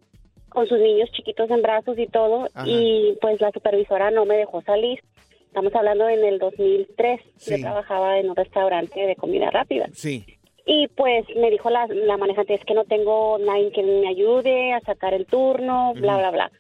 con 0.50 0.68
sus 0.68 0.80
niños 0.80 1.10
chiquitos 1.12 1.50
en 1.50 1.62
brazos 1.62 1.98
y 2.00 2.08
todo 2.08 2.48
Ajá. 2.54 2.66
y 2.68 3.18
pues 3.22 3.42
la 3.42 3.52
supervisora 3.52 4.10
no 4.12 4.26
me 4.26 4.36
dejó 4.38 4.62
salir. 4.62 5.00
Estamos 5.48 5.76
hablando 5.76 6.08
en 6.08 6.24
el 6.24 6.40
2003. 6.40 7.20
Yo 7.26 7.30
Sí. 7.38 7.62
trabajaba 7.62 8.20
en 8.20 8.30
un 8.30 8.36
restaurante 8.38 9.00
de 9.02 9.16
comida 9.18 9.50
rápida. 9.52 9.90
Sí. 9.94 10.26
Y 10.66 10.88
pues 10.90 11.26
me 11.36 11.50
dijo 11.50 11.70
la, 11.70 11.88
la 11.88 12.18
manejante, 12.18 12.54
es 12.54 12.64
que 12.66 12.74
no 12.74 12.86
tengo 12.86 13.38
nadie 13.40 13.72
que 13.72 13.82
me 13.84 14.08
ayude 14.08 14.74
a 14.74 14.80
sacar 14.82 15.14
el 15.14 15.26
turno, 15.26 15.94
bla, 15.96 16.18
bla, 16.18 16.32
bla. 16.32 16.52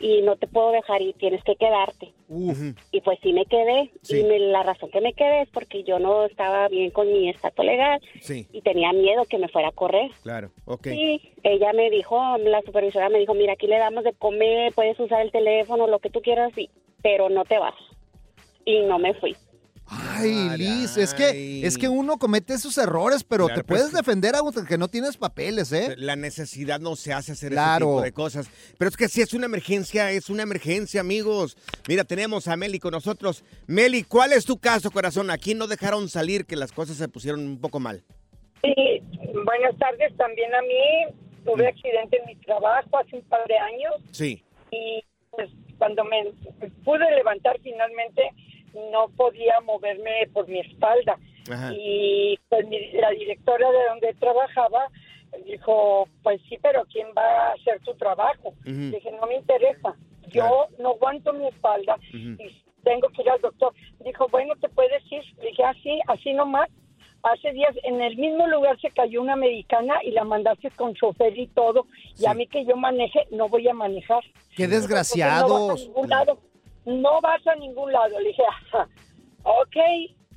Y 0.00 0.22
no 0.22 0.34
te 0.36 0.48
puedo 0.48 0.72
dejar 0.72 1.00
y 1.00 1.12
tienes 1.12 1.44
que 1.44 1.54
quedarte. 1.54 2.12
Y 2.90 3.00
pues 3.02 3.18
sí 3.22 3.32
me 3.32 3.44
quedé. 3.46 3.90
Sí. 4.02 4.18
Y 4.20 4.24
me- 4.24 4.38
la 4.40 4.62
razón 4.64 4.90
que 4.90 5.00
me 5.00 5.12
quedé 5.12 5.42
es 5.42 5.48
porque 5.50 5.84
yo 5.84 5.98
no 6.00 6.24
estaba 6.24 6.66
bien 6.68 6.90
con 6.90 7.12
mi 7.12 7.28
estatus 7.28 7.64
legal 7.64 8.00
Sí, 8.20 8.48
y 8.52 8.62
tenía 8.62 8.92
miedo 8.92 9.26
que 9.26 9.38
me 9.38 9.48
fuera 9.48 9.68
a 9.68 9.72
correr. 9.72 10.10
claro. 10.22 10.50
Ok. 10.64 10.88
Sí, 10.88 11.20
ella 11.44 11.72
me 11.72 11.88
dijo, 11.90 12.18
la 12.38 12.62
supervisora 12.62 13.10
me 13.10 13.18
dijo, 13.20 13.34
mira, 13.34 13.52
aquí 13.52 13.66
le 13.68 13.78
damos 13.78 14.02
de 14.02 14.12
comer, 14.14 14.72
puedes 14.74 14.98
usar 14.98 15.20
el 15.20 15.30
teléfono, 15.30 15.86
lo 15.86 15.98
que 16.00 16.10
tú 16.10 16.20
quieras, 16.20 16.52
sí, 16.56 16.68
pero 17.02 17.28
no 17.28 17.44
te 17.44 17.58
vas. 17.58 17.74
Y 18.64 18.80
no 18.80 18.98
me 18.98 19.12
fui. 19.14 19.36
Ay, 19.94 20.56
Liz, 20.56 20.96
es 20.96 21.12
que, 21.14 21.66
es 21.66 21.76
que 21.76 21.88
uno 21.88 22.16
comete 22.18 22.54
esos 22.54 22.78
errores, 22.78 23.24
pero 23.24 23.46
Claro, 23.46 23.60
te 23.60 23.64
pero 23.64 23.74
puedes 23.74 23.86
es 23.86 23.90
que- 23.92 23.96
defender 23.98 24.34
aunque 24.36 24.78
no 24.78 24.88
tienes 24.88 25.16
papeles, 25.16 25.70
¿eh? 25.72 25.94
La 25.98 26.16
necesidad 26.16 26.80
no 26.80 26.96
se 26.96 27.12
hace 27.12 27.32
hacer 27.32 27.52
ese 27.52 27.62
tipo 27.78 28.00
de 28.00 28.12
cosas. 28.12 28.48
Pero 28.78 28.88
es 28.88 28.96
que 28.96 29.08
si 29.08 29.20
es 29.20 29.34
una 29.34 29.46
emergencia, 29.46 30.10
es 30.10 30.30
una 30.30 30.42
emergencia, 30.44 31.00
amigos. 31.00 31.56
Mira, 31.88 32.04
tenemos 32.04 32.48
a 32.48 32.56
Meli 32.56 32.78
con 32.78 32.92
nosotros. 32.92 33.44
Meli, 33.66 34.02
¿cuál 34.04 34.32
es 34.32 34.44
tu 34.44 34.58
caso, 34.58 34.90
corazón? 34.90 35.30
Aquí 35.30 35.54
no 35.54 35.66
dejaron 35.66 36.08
salir 36.08 36.46
que 36.46 36.56
las 36.56 36.72
cosas 36.72 36.96
se 36.96 37.08
pusieron 37.08 37.40
un 37.40 37.60
poco 37.60 37.78
mal. 37.80 38.02
Sí, 38.62 38.74
buenas 39.44 39.76
tardes 39.78 40.16
también 40.16 40.54
a 40.54 40.62
mí. 40.62 41.16
Tuve 41.44 41.66
accidente 41.66 42.18
en 42.18 42.26
mi 42.26 42.36
trabajo 42.36 42.98
hace 42.98 43.16
un 43.16 43.22
par 43.24 43.44
de 43.48 43.58
años 43.58 43.94
Sí. 44.12 44.44
y 44.70 45.02
pues 45.32 45.50
cuando 45.76 46.04
me 46.04 46.32
pude 46.84 47.10
levantar 47.16 47.58
finalmente 47.64 48.22
no 48.92 49.08
podía 49.16 49.60
moverme 49.60 50.28
por 50.32 50.48
mi 50.48 50.60
espalda. 50.60 51.18
Ajá. 51.50 51.72
Y 51.74 52.38
pues 52.48 52.66
mi- 52.68 52.92
la 52.92 53.10
directora 53.10 53.70
de 53.70 53.84
donde 53.88 54.14
trabajaba 54.14 54.88
dijo, 55.46 56.08
pues 56.22 56.40
sí, 56.48 56.58
pero 56.62 56.84
¿quién 56.92 57.08
va 57.16 57.22
a 57.48 57.52
hacer 57.52 57.80
tu 57.80 57.94
trabajo? 57.94 58.54
Dije, 58.90 59.10
no 59.12 59.26
me 59.26 59.36
interesa. 59.36 59.94
Yo 60.28 60.68
no 60.78 60.90
aguanto 60.90 61.32
mi 61.32 61.46
espalda 61.48 61.96
y 62.38 62.62
tengo 62.84 63.08
que 63.08 63.22
ir 63.22 63.30
al 63.30 63.40
doctor. 63.40 63.72
Dijo, 64.04 64.28
bueno, 64.28 64.54
¿te 64.60 64.68
puedes 64.68 65.02
ir? 65.10 65.22
Dije, 65.40 65.62
así, 65.64 66.00
así 66.08 66.32
nomás. 66.32 66.68
Hace 67.24 67.52
días 67.52 67.74
en 67.84 68.00
el 68.02 68.16
mismo 68.16 68.48
lugar 68.48 68.80
se 68.80 68.90
cayó 68.90 69.22
una 69.22 69.34
americana 69.34 69.94
y 70.02 70.10
la 70.10 70.24
mandaste 70.24 70.70
con 70.72 70.92
chofer 70.94 71.38
y 71.38 71.46
todo. 71.48 71.86
Y 72.18 72.26
a 72.26 72.34
mí 72.34 72.46
que 72.48 72.64
yo 72.64 72.76
maneje, 72.76 73.26
no 73.30 73.48
voy 73.48 73.68
a 73.68 73.74
manejar. 73.74 74.24
Qué 74.56 74.66
Dijo, 75.46 75.92
"Porque 75.94 76.08
No 76.08 76.36
No 76.84 77.20
vas 77.20 77.46
a 77.46 77.54
ningún 77.56 77.92
lado. 77.92 78.18
Le 78.20 78.28
dije, 78.28 78.42
ok, 79.44 79.76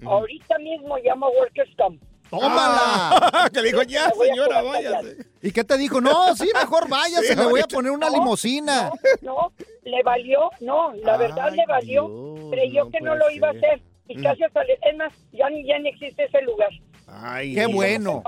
ahorita 0.08 0.58
mismo 0.60 0.98
llamo 0.98 1.28
a 1.28 1.30
Workers 1.30 1.70
Comp. 1.78 2.02
¡Tómala! 2.30 3.50
que 3.54 3.62
dijo, 3.62 3.84
ya, 3.84 4.08
Me 4.18 4.26
señora, 4.28 4.62
váyase. 4.64 5.18
¿Y 5.42 5.52
qué 5.52 5.64
te 5.64 5.78
dijo? 5.78 6.02
No, 6.02 6.36
sí, 6.36 6.50
mejor 6.54 6.90
váyase, 6.90 7.28
Sí, 7.28 7.36
le 7.36 7.46
voy 7.46 7.62
a 7.62 7.68
poner 7.68 7.92
una 7.92 8.10
No, 8.10 8.14
limusina. 8.16 8.92
No, 9.22 9.52
le 9.84 10.04
valió, 10.04 10.50
no, 10.62 10.94
la 10.96 11.18
verdad 11.18 11.52
le 11.54 11.66
valió. 11.68 12.10
Creyó 12.52 12.90
que 12.90 13.00
no 13.02 13.16
lo 13.16 13.30
iba 13.30 13.50
a 13.50 13.52
hacer. 13.52 13.82
Y 14.08 14.22
casi 14.22 14.44
hasta 14.44 14.64
le, 14.64 14.74
es 14.74 14.98
más, 14.98 15.14
ya, 15.32 15.50
ni- 15.50 15.66
ya 15.66 15.80
ni 15.80 15.90
existe 15.90 16.26
ese 16.26 16.42
lugar. 16.42 16.70
Ay, 17.08 17.54
Qué 17.54 17.62
Dios. 17.62 17.74
bueno. 17.74 18.24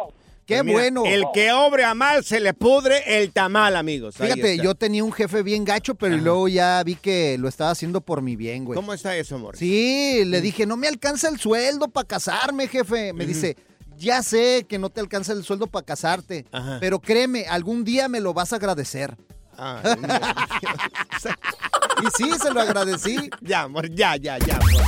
Qué 0.48 0.56
Pues 0.56 0.66
mira, 0.66 0.80
bueno. 0.80 1.04
El 1.06 1.26
que 1.34 1.52
obre 1.52 1.84
a 1.84 1.94
mal 1.94 2.24
se 2.24 2.40
le 2.40 2.54
pudre 2.54 3.04
el 3.22 3.34
tamal, 3.34 3.76
amigos. 3.76 4.16
Fíjate, 4.16 4.58
yo 4.58 4.76
tenía 4.76 5.04
un 5.04 5.12
jefe 5.12 5.44
bien 5.44 5.66
gacho, 5.66 5.94
pero 5.96 6.16
luego 6.16 6.48
ya 6.48 6.82
vi 6.84 6.96
que 6.96 7.36
lo 7.38 7.50
estaba 7.50 7.72
haciendo 7.72 8.00
por 8.00 8.22
mi 8.22 8.38
bien, 8.38 8.64
güey. 8.64 8.78
¿Cómo 8.78 8.94
está 8.94 9.16
eso, 9.18 9.36
amor? 9.36 9.58
Sí, 9.58 10.24
le 10.26 10.40
dije, 10.40 10.66
no 10.66 10.78
me 10.78 10.88
alcanza 10.88 11.28
el 11.28 11.38
sueldo 11.38 11.90
para 11.90 12.08
casarme, 12.08 12.70
jefe. 12.70 13.12
Me 13.12 13.26
dice, 13.26 13.58
ya 13.98 14.24
sé 14.24 14.66
que 14.70 14.80
no 14.80 14.90
te 14.90 15.02
alcanza 15.02 15.34
el 15.34 15.44
sueldo 15.44 15.68
para 15.68 15.86
casarte, 15.86 16.46
Ajá. 16.54 16.78
pero 16.80 17.00
créeme, 17.00 17.46
algún 17.50 17.84
día 17.84 18.08
me 18.08 18.22
lo 18.22 18.34
vas 18.34 18.54
a 18.54 18.56
agradecer. 18.56 19.18
Ay, 19.58 19.84
y 22.04 22.24
sí, 22.24 22.32
se 22.42 22.52
lo 22.52 22.62
agradecí. 22.62 23.30
Ya, 23.42 23.64
amor, 23.64 23.90
ya, 23.94 24.16
ya, 24.16 24.38
ya. 24.38 24.56
amor, 24.56 24.84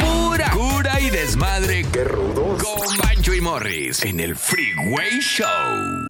Pura 0.00 0.50
cura 0.50 1.00
y 1.00 1.10
desmadre. 1.10 1.84
¡Qué 1.92 2.04
rudos! 2.04 2.49
Con 2.62 2.96
Bancho 2.98 3.34
y 3.34 3.40
Morris 3.40 4.02
en 4.04 4.20
el 4.20 4.36
Freeway 4.36 5.20
Show. 5.20 6.09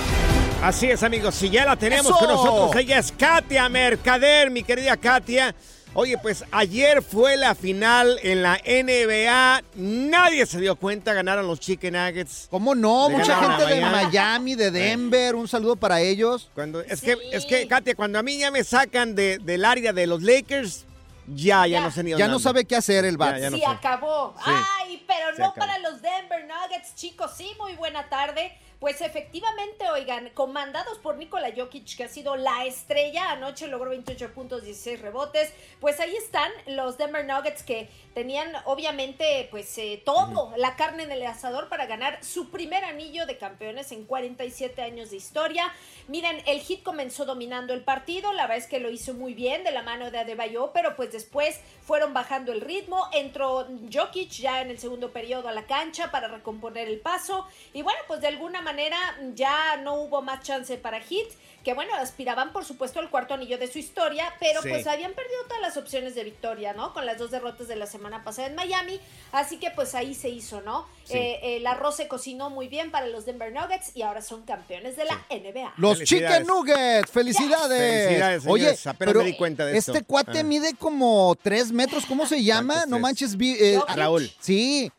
Así 0.61 0.89
es, 0.91 1.01
amigos. 1.01 1.33
Si 1.35 1.49
ya 1.49 1.65
la 1.65 1.75
tenemos 1.75 2.05
¡Eso! 2.05 2.17
con 2.19 2.27
nosotros, 2.27 2.75
ella 2.75 2.99
es 2.99 3.11
Katia 3.11 3.67
Mercader, 3.67 4.51
mi 4.51 4.61
querida 4.63 4.95
Katia. 4.95 5.55
Oye, 5.93 6.17
pues 6.19 6.45
ayer 6.51 7.01
fue 7.01 7.35
la 7.35 7.53
final 7.55 8.17
en 8.23 8.43
la 8.43 8.57
NBA. 8.63 9.63
Nadie 9.75 10.45
se 10.45 10.59
dio 10.61 10.75
cuenta, 10.77 11.13
ganaron 11.13 11.47
los 11.47 11.59
Chicken 11.59 11.93
Nuggets. 11.95 12.47
¿Cómo 12.49 12.75
no? 12.75 13.09
Le 13.09 13.17
Mucha 13.17 13.35
gente 13.37 13.65
de 13.73 13.81
Miami. 13.81 14.55
De 14.55 14.71
Denver. 14.71 15.35
Un 15.35 15.47
saludo 15.49 15.75
para 15.75 15.99
ellos. 15.99 16.49
Cuando, 16.53 16.79
es, 16.81 17.01
que, 17.01 17.17
es 17.33 17.45
que, 17.45 17.67
Katia, 17.67 17.95
cuando 17.95 18.19
a 18.19 18.23
mí 18.23 18.37
ya 18.37 18.51
me 18.51 18.63
sacan 18.63 19.15
de- 19.15 19.39
del 19.39 19.65
área 19.65 19.91
de 19.91 20.07
los 20.07 20.21
Lakers, 20.21 20.85
ya, 21.27 21.65
ya, 21.67 21.79
Ya. 21.79 21.81
no 21.81 21.91
sé 21.91 22.03
ni 22.03 22.11
Ya 22.15 22.27
no 22.29 22.39
sabe 22.39 22.63
qué 22.65 22.75
hacer 22.77 23.03
el 23.03 23.15
Ya, 23.15 23.17
Bats. 23.17 23.41
ya 23.41 23.49
no 23.49 23.57
sí, 23.57 23.63
sé. 23.63 23.67
acabó. 23.69 24.35
Sí. 24.45 24.51
Ay, 24.79 25.03
pero 25.07 25.35
Se 25.35 25.41
no 25.41 25.47
acabó. 25.49 25.55
para 25.67 25.77
los 25.79 26.01
Denver 26.01 26.45
Nuggets, 26.47 26.95
chicos. 26.95 27.31
Sí, 27.35 27.51
muy 27.59 27.73
buena 27.73 28.07
tarde. 28.07 28.53
Pues 28.81 28.99
efectivamente, 29.01 29.87
oigan, 29.91 30.31
comandados 30.31 30.97
por 30.97 31.15
Nikola 31.15 31.53
Jokic, 31.55 31.95
que 31.95 32.03
ha 32.03 32.07
sido 32.07 32.35
la 32.35 32.65
estrella, 32.65 33.29
anoche 33.29 33.67
logró 33.67 33.91
28 33.91 34.33
puntos, 34.33 34.63
16 34.63 34.99
rebotes. 35.01 35.53
Pues 35.79 35.99
ahí 35.99 36.15
están 36.15 36.51
los 36.65 36.97
Denver 36.97 37.23
Nuggets 37.23 37.61
que 37.61 37.89
tenían 38.13 38.51
obviamente 38.65 39.47
pues 39.51 39.77
eh, 39.77 40.01
todo, 40.03 40.53
la 40.57 40.75
carne 40.75 41.03
en 41.03 41.11
el 41.11 41.25
asador 41.25 41.69
para 41.69 41.85
ganar 41.85 42.23
su 42.23 42.49
primer 42.49 42.83
anillo 42.83 43.25
de 43.25 43.37
campeones 43.37 43.91
en 43.91 44.05
47 44.05 44.81
años 44.81 45.11
de 45.11 45.17
historia. 45.17 45.71
Miren, 46.07 46.41
el 46.45 46.59
Heat 46.59 46.83
comenzó 46.83 47.25
dominando 47.25 47.73
el 47.73 47.83
partido, 47.83 48.33
la 48.33 48.43
verdad 48.43 48.57
es 48.57 48.67
que 48.67 48.79
lo 48.79 48.89
hizo 48.89 49.13
muy 49.13 49.33
bien 49.33 49.63
de 49.63 49.71
la 49.71 49.81
mano 49.81 50.11
de 50.11 50.19
Adebayo, 50.19 50.71
pero 50.73 50.95
pues 50.95 51.11
después 51.11 51.59
fueron 51.85 52.13
bajando 52.13 52.51
el 52.51 52.61
ritmo, 52.61 53.07
entró 53.13 53.67
Jokic 53.91 54.29
ya 54.31 54.61
en 54.61 54.69
el 54.69 54.79
segundo 54.79 55.11
periodo 55.11 55.47
a 55.47 55.53
la 55.53 55.65
cancha 55.65 56.11
para 56.11 56.27
recomponer 56.27 56.87
el 56.87 56.99
paso 56.99 57.47
y 57.73 57.81
bueno, 57.81 57.99
pues 58.07 58.21
de 58.21 58.27
alguna 58.27 58.61
manera 58.61 58.97
ya 59.33 59.77
no 59.77 59.95
hubo 59.95 60.21
más 60.21 60.43
chance 60.43 60.77
para 60.77 60.99
Heat, 60.99 61.27
que 61.63 61.73
bueno, 61.73 61.93
aspiraban 61.95 62.51
por 62.53 62.65
supuesto 62.65 62.99
al 62.99 63.09
cuarto 63.09 63.33
anillo 63.35 63.57
de 63.57 63.71
su 63.71 63.77
historia, 63.79 64.33
pero 64.39 64.61
Sí. 64.61 64.69
pues 64.69 64.87
habían 64.87 65.13
perdido 65.13 65.43
todas 65.47 65.61
las 65.61 65.77
opciones 65.77 66.15
de 66.15 66.23
victoria, 66.23 66.73
¿no? 66.73 66.93
Con 66.93 67.05
las 67.05 67.17
dos 67.17 67.31
derrotas 67.31 67.67
de 67.67 67.75
la 67.75 67.85
semana 67.85 68.23
pasada 68.23 68.47
en 68.47 68.55
Miami, 68.55 68.99
así 69.31 69.57
que 69.57 69.69
pues 69.71 69.93
ahí 69.95 70.13
se 70.15 70.29
hizo, 70.29 70.61
¿no? 70.61 70.87
Sí. 71.03 71.17
Eh, 71.17 71.57
el 71.57 71.67
arroz 71.67 71.97
se 71.97 72.07
cocinó 72.07 72.49
muy 72.49 72.67
bien 72.67 72.89
para 72.91 73.07
los 73.07 73.25
Denver 73.25 73.51
Nuggets 73.51 73.95
y 73.95 74.01
ahora 74.01 74.21
son 74.21 74.43
campeones 74.43 74.95
de 74.95 75.05
la 75.05 75.23
NBA. 75.29 75.73
Los. 75.77 76.03
Chicken 76.03 76.45
Nuggets, 76.47 77.11
felicidades. 77.11 78.05
Felicidades, 78.07 78.43
Oye, 78.47 78.67
apenas 78.69 78.95
pero 78.97 79.19
me 79.19 79.25
di 79.25 79.37
cuenta 79.37 79.65
de 79.65 79.77
esto. 79.77 79.91
este 79.93 80.03
cuate 80.05 80.39
Ah. 80.39 80.43
mide 80.43 80.73
como 80.75 81.35
tres 81.41 81.71
metros, 81.71 82.05
¿cómo 82.05 82.25
se 82.25 82.43
llama? 82.43 82.85
No 82.87 82.97
manches, 82.99 83.37
vi- 83.37 83.57
eh. 83.59 83.79
Raúl. 83.95 84.31
Sí. 84.39 84.91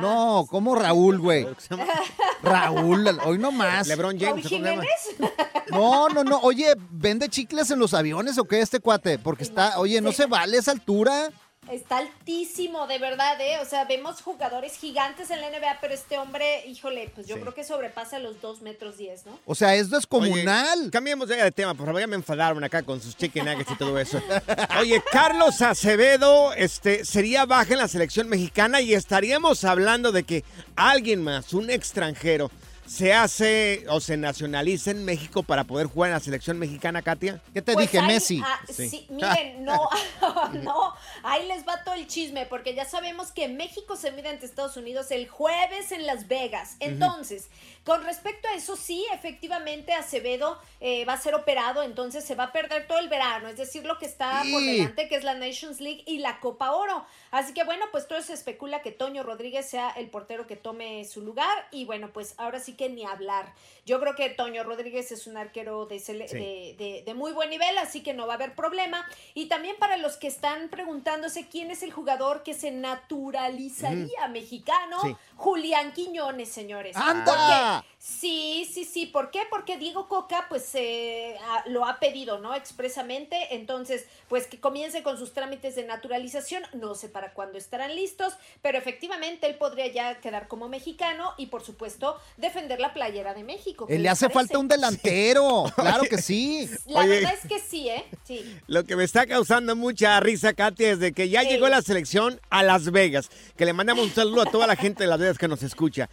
No, 0.00 0.46
como 0.48 0.74
Raúl, 0.74 1.18
güey. 1.18 1.46
Raúl, 2.42 3.06
hoy 3.24 3.38
no 3.38 3.52
más. 3.52 3.88
LeBron 3.88 4.18
James, 4.18 4.46
¿cómo? 4.48 4.82
No, 5.70 6.08
no, 6.08 6.22
no. 6.22 6.38
Oye, 6.38 6.74
¿vende 6.90 7.28
chicles 7.28 7.70
en 7.72 7.80
los 7.80 7.92
aviones 7.92 8.38
o 8.38 8.44
qué 8.44 8.60
este 8.60 8.78
cuate? 8.78 9.18
Porque 9.18 9.42
está, 9.42 9.78
oye, 9.80 10.00
no 10.00 10.12
se 10.12 10.26
vale 10.26 10.58
esa 10.58 10.70
altura. 10.70 11.30
Está 11.70 11.98
altísimo, 11.98 12.86
de 12.86 12.98
verdad, 12.98 13.40
¿eh? 13.40 13.58
O 13.60 13.64
sea, 13.64 13.84
vemos 13.84 14.22
jugadores 14.22 14.76
gigantes 14.78 15.30
en 15.30 15.40
la 15.40 15.48
NBA, 15.50 15.78
pero 15.80 15.94
este 15.94 16.18
hombre, 16.18 16.64
híjole, 16.66 17.10
pues 17.14 17.26
yo 17.26 17.34
Sí. 17.36 17.40
creo 17.40 17.54
que 17.54 17.64
sobrepasa 17.64 18.18
los 18.18 18.40
2 18.40 18.62
metros 18.62 18.96
10, 18.98 19.26
¿no? 19.26 19.38
O 19.46 19.54
sea, 19.54 19.74
es 19.74 19.90
descomunal. 19.90 20.78
Oye, 20.80 20.90
cambiemos 20.90 21.28
ya 21.28 21.42
de 21.42 21.50
tema, 21.52 21.74
por 21.74 21.86
favor, 21.86 22.00
ya 22.00 22.06
me 22.06 22.16
enfadaron 22.16 22.62
acá 22.64 22.82
con 22.82 23.00
sus 23.00 23.16
chicken 23.16 23.44
nuggets 23.44 23.70
y 23.72 23.76
todo 23.76 23.98
eso. 23.98 24.20
Oye, 24.80 25.02
Carlos 25.10 25.60
Acevedo 25.62 26.52
este, 26.54 27.04
sería 27.04 27.44
baja 27.46 27.72
en 27.72 27.78
la 27.78 27.88
selección 27.88 28.28
mexicana 28.28 28.80
y 28.80 28.94
estaríamos 28.94 29.64
hablando 29.64 30.12
de 30.12 30.22
que 30.22 30.44
alguien 30.76 31.22
más, 31.22 31.52
un 31.52 31.70
extranjero, 31.70 32.50
se 32.86 33.12
hace 33.12 33.84
o 33.88 34.00
se 34.00 34.16
nacionaliza 34.16 34.90
en 34.92 35.04
México 35.04 35.42
para 35.42 35.64
poder 35.64 35.86
jugar 35.88 36.10
en 36.10 36.14
la 36.14 36.20
selección 36.20 36.58
mexicana, 36.58 37.02
Katia. 37.02 37.40
¿Qué 37.52 37.62
te 37.62 37.72
Pues 37.74 37.88
ahí- 37.94 38.42
ah, 38.44 38.60
Sí. 38.72 38.88
sí, 38.88 39.06
miren, 39.10 39.64
no, 39.64 39.88
no, 40.62 40.94
ahí 41.22 41.46
les 41.46 41.66
va 41.66 41.82
todo 41.84 41.94
el 41.94 42.06
chisme, 42.06 42.46
porque 42.46 42.74
ya 42.74 42.84
sabemos 42.84 43.32
que 43.32 43.48
México 43.48 43.96
se 43.96 44.12
mide 44.12 44.28
ante 44.28 44.46
Estados 44.46 44.76
Unidos 44.76 45.10
el 45.10 45.28
jueves 45.28 45.92
en 45.92 46.06
Las 46.06 46.28
Vegas. 46.28 46.76
Entonces, 46.80 47.48
con 47.84 48.04
respecto 48.04 48.48
a 48.48 48.54
eso, 48.54 48.76
sí, 48.76 49.04
efectivamente, 49.12 49.92
Acevedo 49.92 50.58
eh, 50.80 51.04
va 51.04 51.14
a 51.14 51.20
ser 51.20 51.34
operado, 51.34 51.82
entonces 51.82 52.24
se 52.24 52.34
va 52.34 52.44
a 52.44 52.52
perder 52.52 52.86
todo 52.86 52.98
el 52.98 53.08
verano, 53.08 53.48
es 53.48 53.56
decir, 53.56 53.84
lo 53.84 53.98
que 53.98 54.06
está 54.06 54.42
por 54.50 54.60
delante, 54.62 55.08
que 55.08 55.16
es 55.16 55.24
la 55.24 55.34
Nations 55.34 55.80
League 55.80 56.02
y 56.06 56.18
la 56.18 56.38
Copa 56.40 56.72
Oro. 56.72 57.04
Así 57.30 57.52
que 57.52 57.64
bueno, 57.64 57.84
pues 57.92 58.06
todo 58.06 58.20
se 58.22 58.32
especula 58.32 58.82
que 58.82 58.92
Toño 58.92 59.22
Rodríguez 59.22 59.68
sea 59.68 59.90
el 59.90 60.08
portero 60.08 60.46
que 60.46 60.56
tome 60.56 61.04
su 61.04 61.20
lugar, 61.22 61.66
y 61.72 61.84
bueno, 61.84 62.10
pues 62.12 62.34
ahora 62.38 62.60
sí 62.60 62.74
que 62.76 62.88
ni 62.88 63.04
hablar. 63.04 63.52
Yo 63.84 64.00
creo 64.00 64.14
que 64.16 64.28
Toño 64.30 64.64
Rodríguez 64.64 65.12
es 65.12 65.26
un 65.26 65.36
arquero 65.36 65.86
de, 65.86 65.96
sele- 65.96 66.28
Sí. 66.28 66.36
de, 66.38 66.74
de- 66.78 67.02
de 67.06 67.14
muy 67.14 67.32
buen 67.32 67.50
nivel, 67.50 67.78
así 67.78 68.02
que 68.02 68.14
no 68.14 68.26
va 68.26 68.34
a 68.34 68.36
haber 68.36 68.54
problema. 68.54 69.06
Y 69.34 69.46
también 69.46 69.76
para 69.78 69.96
los 69.96 70.16
que 70.16 70.26
están 70.26 70.68
preguntándose 70.68 71.48
quién 71.48 71.70
es 71.70 71.82
el 71.82 71.92
jugador 71.92 72.42
que 72.42 72.52
se 72.54 72.70
naturalizaría 72.72 74.28
mexicano, 74.28 75.00
Sí. 75.02 75.16
Julián 75.36 75.92
Quiñones, 75.92 76.48
señores. 76.50 76.96
¡Anda! 76.96 77.82
Porque- 77.84 77.96
sí, 77.98 78.68
sí, 78.72 78.84
sí. 78.84 79.06
¿Por 79.06 79.30
qué? 79.30 79.42
Porque 79.50 79.76
Diego 79.76 80.08
Coca, 80.08 80.46
pues, 80.48 80.74
eh, 80.74 81.36
a- 81.42 81.64
lo 81.68 81.84
ha 81.86 81.98
pedido, 82.00 82.38
¿no? 82.38 82.54
Expresamente. 82.54 83.54
Entonces, 83.54 84.06
pues 84.28 84.46
que 84.46 84.58
comience 84.60 85.02
con 85.02 85.18
sus 85.18 85.32
trámites 85.32 85.76
de 85.76 85.84
naturalización. 85.84 86.62
No 86.72 86.94
sé 86.94 87.08
para 87.08 87.32
cuándo 87.34 87.58
estarán 87.58 87.94
listos, 87.94 88.36
pero 88.62 88.78
efectivamente 88.78 89.46
él 89.46 89.56
podría 89.56 89.86
ya 89.86 90.20
quedar 90.20 90.48
como 90.48 90.68
mexicano 90.68 91.34
y, 91.36 91.46
por 91.46 91.62
supuesto, 91.62 92.18
defender 92.36 92.65
la 92.78 92.92
playera 92.92 93.34
de 93.34 93.44
México. 93.44 93.86
¿Qué 93.86 93.94
Eh, 93.94 93.98
Le 93.98 94.08
hace 94.08 94.26
parece? 94.28 94.34
falta 94.48 94.58
un 94.58 94.68
delantero. 94.68 95.64
Claro 95.76 96.02
que 96.04 96.18
sí. 96.18 96.68
La 96.86 97.00
Oye. 97.00 97.08
verdad 97.08 97.34
es 97.40 97.48
que 97.48 97.60
sí, 97.60 97.88
¿eh? 97.88 98.04
Sí. 98.24 98.58
Lo 98.66 98.84
que 98.84 98.96
me 98.96 99.04
está 99.04 99.26
causando 99.26 99.76
mucha 99.76 100.18
risa, 100.20 100.52
Katia, 100.54 100.90
es 100.90 100.98
de 100.98 101.12
que 101.12 101.28
ya 101.28 101.42
llegó 101.42 101.68
la 101.68 101.80
selección 101.82 102.40
a 102.50 102.62
Las 102.62 102.90
Vegas. 102.90 103.30
Que 103.56 103.64
le 103.64 103.72
mandamos 103.72 104.04
un 104.06 104.12
saludo 104.14 104.42
a 104.42 104.46
toda 104.50 104.66
la 104.66 104.74
gente 104.76 105.04
de 105.04 105.08
Las 105.08 105.18
Vegas 105.20 105.38
que 105.38 105.46
nos 105.48 105.62
escucha. 105.62 106.08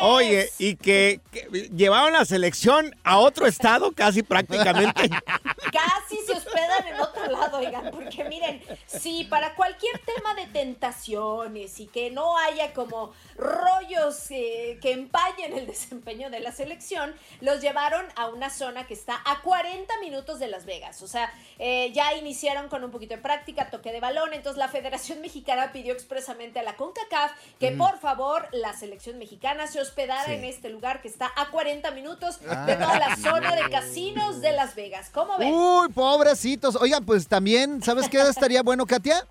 Oye, 0.00 0.50
y 0.58 0.76
que, 0.76 1.20
que 1.32 1.68
llevaron 1.74 2.12
la 2.12 2.24
selección 2.24 2.94
a 3.02 3.18
otro 3.18 3.46
estado 3.46 3.92
casi 3.92 4.22
prácticamente. 4.22 5.10
Casi 5.72 6.16
se 6.24 6.32
hospedan 6.32 6.86
en 6.86 7.00
otro 7.00 7.26
lado, 7.30 7.58
oigan, 7.58 7.90
porque 7.90 8.24
miren, 8.24 8.62
sí, 8.86 9.26
para 9.28 9.54
cualquier 9.56 9.98
tema 10.00 10.34
de 10.34 10.46
tentaciones 10.46 11.80
y 11.80 11.86
que 11.86 12.10
no 12.10 12.36
haya 12.38 12.72
como 12.72 13.12
rollos 13.36 14.30
eh, 14.30 14.78
que 14.80 14.92
empañen 14.92 15.52
el 15.56 15.66
desempeño 15.66 15.95
de 16.04 16.40
la 16.40 16.52
selección, 16.52 17.14
los 17.40 17.60
llevaron 17.60 18.04
a 18.16 18.28
una 18.28 18.50
zona 18.50 18.86
que 18.86 18.94
está 18.94 19.20
a 19.24 19.40
40 19.42 19.92
minutos 20.00 20.38
de 20.38 20.46
Las 20.48 20.64
Vegas. 20.64 21.02
O 21.02 21.08
sea, 21.08 21.32
eh, 21.58 21.90
ya 21.92 22.14
iniciaron 22.14 22.68
con 22.68 22.84
un 22.84 22.90
poquito 22.90 23.14
de 23.16 23.20
práctica, 23.20 23.70
toque 23.70 23.92
de 23.92 24.00
balón, 24.00 24.32
entonces 24.34 24.58
la 24.58 24.68
Federación 24.68 25.20
Mexicana 25.26 25.72
pidió 25.72 25.92
expresamente 25.92 26.60
a 26.60 26.62
la 26.62 26.76
CONCACAF 26.76 27.32
que 27.58 27.70
Mm. 27.72 27.78
por 27.78 27.98
favor 27.98 28.46
la 28.52 28.72
selección 28.76 29.18
mexicana 29.18 29.66
se 29.66 29.80
hospedara 29.80 30.26
Sí. 30.26 30.32
en 30.34 30.44
este 30.44 30.68
lugar 30.70 31.02
que 31.02 31.08
está 31.08 31.30
a 31.36 31.50
40 31.50 31.90
minutos 31.90 32.40
de 32.40 32.46
Ah. 32.50 32.66
toda 32.66 32.98
la 32.98 33.16
zona 33.16 33.54
de 33.56 33.68
casinos 33.70 34.40
de 34.40 34.52
Las 34.52 34.74
Vegas. 34.74 35.10
¿Cómo 35.12 35.36
ven? 35.38 35.52
Uy, 35.52 35.88
pobrecitos. 35.92 36.76
Oigan, 36.76 37.04
pues 37.04 37.26
también, 37.28 37.82
¿sabes 37.82 38.08
qué 38.08 38.18
estaría 38.20 38.62
bueno, 38.62 38.86
Katia? 38.86 39.26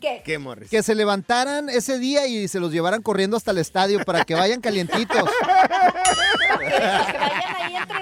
¿Qué? 0.00 0.22
¿Qué, 0.24 0.38
Morris? 0.38 0.70
Que 0.70 0.82
se 0.82 0.94
levantaran 0.94 1.68
ese 1.68 1.98
día 1.98 2.26
y 2.26 2.48
se 2.48 2.60
los 2.60 2.72
llevaran 2.72 3.02
corriendo 3.02 3.36
hasta 3.36 3.50
el 3.50 3.58
estadio 3.58 4.04
para 4.04 4.24
que 4.24 4.34
vayan 4.34 4.60
calientitos. 4.60 5.28
ahí 7.62 7.74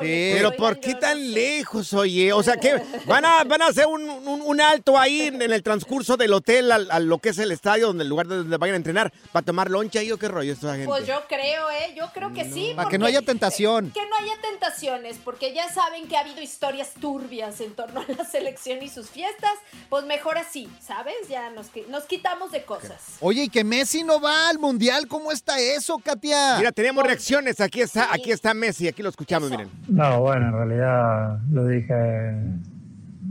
Ay, 0.00 0.08
híjole. 0.08 0.32
Pero 0.36 0.52
¿por 0.56 0.80
qué 0.80 0.94
tan 0.94 1.32
lejos, 1.32 1.92
oye? 1.92 2.32
O 2.32 2.42
sea, 2.42 2.56
que 2.56 2.74
van 3.06 3.24
a, 3.24 3.44
van 3.44 3.62
a 3.62 3.66
hacer 3.66 3.86
un, 3.86 4.08
un- 4.08 4.42
un 4.42 4.60
alto 4.60 4.98
ahí 4.98 5.22
en, 5.22 5.40
en 5.42 5.52
el 5.52 5.62
transcurso 5.62 6.16
del 6.16 6.32
hotel 6.32 6.70
al- 6.72 6.90
a, 6.90 6.98
lo 7.00 7.18
que 7.18 7.30
es 7.30 7.38
el 7.38 7.52
estadio, 7.52 7.88
donde 7.88 8.02
el 8.04 8.08
lugar 8.08 8.26
donde 8.28 8.56
vayan 8.56 8.74
a 8.74 8.76
entrenar, 8.76 9.12
para 9.32 9.44
tomar 9.44 9.70
loncha 9.70 10.00
ahí 10.00 10.10
o 10.12 10.18
qué 10.18 10.28
rollo 10.28 10.52
esta 10.52 10.72
gente. 10.72 10.86
Pues 10.86 11.06
yo 11.06 11.20
creo, 11.28 11.70
¿eh? 11.70 11.94
Yo 11.96 12.10
creo 12.12 12.32
que 12.32 12.44
sí. 12.44 12.72
Para 12.74 12.88
que 12.88 12.96
porque- 12.96 12.98
no 12.98 13.06
haya 13.06 13.22
tentación. 13.22 13.90
Que 13.92 14.00
no 14.08 14.16
haya 14.16 14.40
tentaciones, 14.42 15.16
porque 15.24 15.52
ya 15.54 15.72
saben 15.72 16.06
que 16.08 16.16
ha 16.16 16.20
habido 16.20 16.40
historias 16.40 16.90
turbias 17.00 17.60
en 17.60 17.72
torno 17.74 18.00
a 18.00 18.12
la 18.12 18.24
selección 18.24 18.82
y 18.82 18.88
sus 18.88 19.08
fiestas. 19.10 19.52
Pues 19.88 20.04
mejor 20.04 20.38
así, 20.38 20.68
¿sabes? 20.86 21.14
Ya 21.28 21.50
nos, 21.50 21.66
nos 21.88 22.04
quitamos 22.04 22.52
de 22.52 22.64
cosas. 22.64 23.00
Oye, 23.20 23.44
y 23.44 23.48
que 23.48 23.64
Messi 23.64 24.02
no 24.04 24.20
va 24.20 24.48
al 24.48 24.58
mundial, 24.58 25.06
¿cómo 25.08 25.32
está 25.32 25.58
eso, 25.58 25.98
Katia? 25.98 26.56
Mira, 26.58 26.72
tenemos 26.72 27.04
reacciones. 27.04 27.60
Aquí 27.60 27.80
está, 27.80 28.12
aquí 28.12 28.30
está 28.32 28.54
Messi, 28.54 28.88
aquí 28.88 29.02
lo 29.02 29.08
escuchamos, 29.08 29.50
miren. 29.50 29.70
No, 29.88 30.20
bueno, 30.20 30.48
en 30.48 30.52
realidad 30.52 31.38
lo 31.50 31.66
dije, 31.66 32.34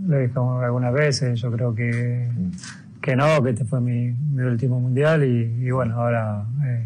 lo 0.06 0.18
dije 0.18 0.34
algunas 0.36 0.94
veces. 0.94 1.40
Yo 1.40 1.52
creo 1.52 1.76
que, 1.76 2.30
que 3.02 3.16
no, 3.16 3.42
que 3.44 3.52
este 3.52 3.66
fue 3.66 3.80
mi, 3.80 4.12
mi 4.12 4.44
último 4.44 4.80
mundial 4.80 5.24
y, 5.24 5.70
bueno, 5.72 5.96
ahora 6.02 6.46
eh, 6.66 6.86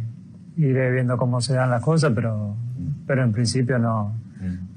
iré 0.58 0.92
viendo 0.92 1.18
cómo 1.18 1.42
se 1.42 1.54
dan 1.54 1.70
las 1.70 1.82
cosas, 1.82 2.12
pero, 2.14 2.56
pero 3.08 3.24
en 3.24 3.32
principio 3.32 3.80
no, 3.80 4.14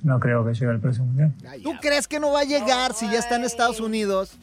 no 0.02 0.20
creo 0.20 0.44
que 0.44 0.54
llegue 0.54 0.70
el 0.70 0.80
próximo 0.80 1.07
mundial. 1.07 1.33
¿Tú 1.62 1.72
crees 1.80 2.07
que 2.07 2.20
no 2.20 2.33
va 2.33 2.40
a 2.40 2.44
llegar 2.44 2.92
si 2.92 3.11
ya 3.11 3.18
está 3.18 3.37
en 3.37 3.44
Estados 3.44 3.80
Unidos? 3.80 4.38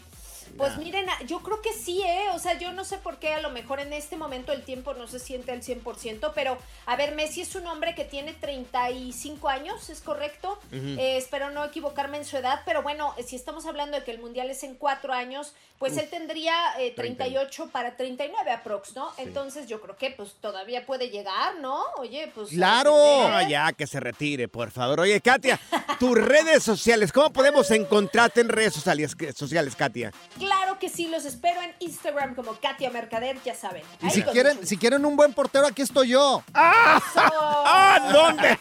Pues 0.58 0.78
miren, 0.78 1.10
a- 1.10 1.22
yo 1.24 1.40
creo 1.42 1.62
que 1.62 1.74
sí, 1.74 2.02
¿eh? 2.02 2.26
O 2.34 2.40
sea, 2.40 2.58
yo 2.58 2.72
no 2.74 2.84
sé 2.86 2.98
por 2.98 3.18
qué 3.18 3.34
a 3.34 3.42
lo 3.42 3.50
mejor 3.50 3.80
en 3.80 3.94
este 3.94 4.18
momento 4.18 4.52
el 4.52 4.64
tiempo 4.64 4.94
no 4.94 5.08
se 5.08 5.20
siente 5.20 5.52
al 5.52 5.62
100%, 5.62 6.32
pero 6.34 6.58
a 6.86 6.96
ver, 6.96 7.16
Messi 7.16 7.42
es 7.42 7.56
un 7.56 7.68
hombre 7.68 7.96
que 7.96 8.06
tiene 8.06 8.34
35 8.34 9.50
años, 9.50 9.90
¿es 9.90 10.02
correcto? 10.02 10.60
Eh, 10.72 11.18
espero 11.18 11.50
no 11.50 11.64
equivocarme 11.64 12.18
en 12.18 12.26
su 12.26 12.38
edad, 12.38 12.62
pero 12.66 12.82
bueno, 12.84 13.14
si 13.26 13.36
estamos 13.36 13.66
hablando 13.66 13.98
de 13.98 14.04
que 14.04 14.12
el 14.12 14.20
Mundial 14.20 14.50
es 14.50 14.64
en 14.64 14.76
cuatro 14.76 15.14
años, 15.14 15.54
pues 15.80 15.94
Uf. 15.94 16.00
él 16.00 16.10
tendría 16.10 16.54
eh, 16.80 16.94
38 16.96 17.70
para 17.72 17.96
39 17.98 18.52
aprox, 18.52 18.96
¿no? 18.96 19.12
Entonces 19.18 19.68
yo 19.68 19.82
creo 19.82 19.96
que 19.98 20.12
pues 20.12 20.34
todavía 20.40 20.86
puede 20.86 21.10
llegar, 21.10 21.56
¿no? 21.56 21.84
Oye, 21.98 22.32
pues... 22.36 22.52
No, 22.54 23.50
ya 23.50 23.74
que 23.74 23.88
se 23.88 24.00
retire, 24.00 24.48
por 24.48 24.70
favor. 24.70 25.00
Oye, 25.00 25.20
Katia, 25.22 25.60
tus 26.00 26.16
redes 26.18 26.64
sociales, 26.64 27.12
¿cómo 27.12 27.34
podemos 27.34 27.72
encontrarte 27.72 28.42
en 28.42 28.50
redes 28.50 28.74
sociales, 28.74 29.16
sociales 29.36 29.76
Katia? 29.76 30.12
Claro 30.42 30.80
que 30.80 30.90
sí, 30.90 31.08
los 31.08 31.26
espero 31.26 31.62
en 31.62 31.72
Instagram 31.80 32.34
como 32.34 32.56
Katia 32.56 32.90
Mercader, 32.90 33.38
ya 33.46 33.54
saben. 33.54 33.84
Y 34.02 34.10
si 34.10 34.24
quieren, 34.24 34.56
mucho 34.56 34.68
si 34.68 34.76
quieren 34.76 35.06
un 35.06 35.16
buen 35.16 35.34
portero, 35.34 35.68
aquí 35.68 35.84
estoy 35.84 36.10
yo. 36.10 36.44
¡Ah! 36.56 38.10
¿Dónde? 38.12 38.58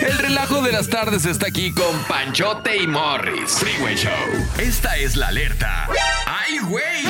El 0.00 0.18
relajo 0.18 0.62
de 0.62 0.72
las 0.72 0.88
tardes 0.88 1.26
está 1.26 1.48
aquí 1.48 1.74
con 1.74 1.94
Panchote 2.04 2.74
y 2.78 2.86
Morris. 2.86 3.50
Freeway 3.50 3.96
Show. 3.96 4.10
Esta 4.58 4.96
es 4.96 5.14
la 5.16 5.28
alerta. 5.28 5.86
¡Ay, 6.26 6.58
güey! 6.60 7.04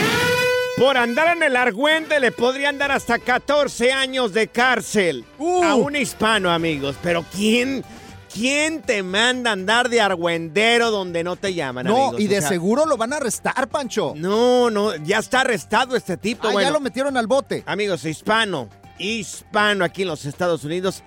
Por 0.77 0.97
andar 0.97 1.37
en 1.37 1.45
el 1.45 1.55
argüente 1.55 2.19
le 2.19 2.33
podrían 2.33 2.79
dar 2.79 2.91
hasta 2.91 3.19
14 3.21 3.93
años 3.93 4.33
de 4.33 4.49
cárcel 4.49 5.25
a 5.63 5.75
un 5.77 5.95
hispano, 5.95 6.51
amigos. 6.51 6.97
Pero 7.01 7.25
¿quién, 7.33 7.85
quién 8.33 8.83
te 8.83 9.03
manda 9.03 9.51
a 9.51 9.53
andar 9.55 9.89
de 9.89 10.01
argüendero 10.01 10.91
donde 10.91 11.25
no 11.25 11.37
te 11.37 11.55
llaman, 11.55 11.87
No, 11.87 12.09
amigos? 12.09 12.21
y 12.21 12.27
O 12.27 12.31
de 12.31 12.41
sea, 12.41 12.49
seguro 12.49 12.87
lo 12.87 12.97
van 12.97 13.13
a 13.13 13.17
arrestar, 13.17 13.69
Pancho. 13.69 14.13
No, 14.17 14.71
no, 14.71 14.95
ya 14.97 15.19
está 15.19 15.41
arrestado 15.43 15.97
este 15.97 16.17
tipo. 16.17 16.49
Ah, 16.49 16.63
ya 16.63 16.71
lo 16.71 16.81
metieron 16.81 17.17
al 17.17 17.27
bote. 17.27 17.63
Amigos, 17.67 18.05
hispano, 18.05 18.69
hispano 18.99 19.85
aquí 19.85 20.03
en 20.03 20.09
los 20.09 20.25
Estados 20.25 20.65
Unidos, 20.65 21.03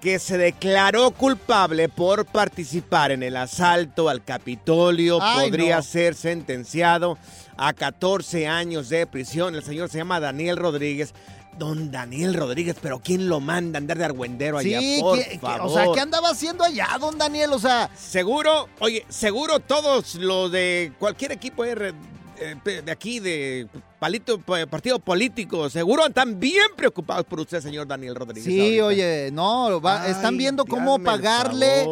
que 0.00 0.18
se 0.18 0.36
declaró 0.36 1.12
culpable 1.12 1.88
por 1.88 2.26
participar 2.26 3.10
en 3.12 3.22
el 3.22 3.36
asalto 3.36 4.08
al 4.10 4.22
Capitolio, 4.22 5.18
Ay, 5.22 5.46
podría 5.48 5.76
no. 5.76 5.82
ser 5.82 6.14
sentenciado 6.14 7.16
a 7.56 7.72
14 7.72 8.46
años 8.48 8.88
de 8.90 9.06
prisión. 9.06 9.54
El 9.54 9.62
señor 9.64 9.88
se 9.88 9.98
llama 9.98 10.20
Daniel 10.20 10.56
Rodríguez. 10.58 11.14
Don 11.58 11.90
Daniel 11.90 12.34
Rodríguez, 12.34 12.76
pero 12.80 12.98
¿quién 12.98 13.28
lo 13.28 13.40
manda 13.40 13.78
a 13.78 13.80
andar 13.80 13.96
de 13.98 14.04
argüendero 14.04 14.58
allá? 14.58 14.80
Sí, 14.80 14.98
por 15.00 15.18
¿qué- 15.18 15.28
qué- 15.30 15.38
favor. 15.38 15.70
o 15.70 15.74
sea, 15.74 15.86
¿qué 15.94 16.00
andaba 16.00 16.30
haciendo 16.30 16.64
allá, 16.64 16.88
don 17.00 17.16
Daniel? 17.18 17.52
O 17.52 17.58
sea, 17.58 17.90
Seguro, 17.96 18.68
oye, 18.80 19.04
seguro 19.08 19.60
todos 19.60 20.16
los 20.16 20.50
de 20.50 20.92
cualquier 20.98 21.32
equipo 21.32 21.64
R- 21.64 21.94
eh, 22.38 22.82
de 22.82 22.90
aquí, 22.92 23.20
de 23.20 23.66
palito, 23.98 24.38
pa- 24.40 24.66
partido 24.66 24.98
político, 24.98 25.68
seguro 25.70 26.06
están 26.06 26.38
bien 26.40 26.66
preocupados 26.76 27.24
por 27.26 27.40
usted, 27.40 27.60
señor 27.60 27.86
Daniel 27.86 28.14
Rodríguez. 28.14 28.44
sí, 28.44 28.78
ahorita. 28.78 28.86
oye, 28.86 29.30
no, 29.32 29.80
va- 29.80 30.02
Ay, 30.02 30.12
están 30.12 30.36
viendo 30.36 30.64
cómo 30.64 30.98
pagarle 30.98 31.84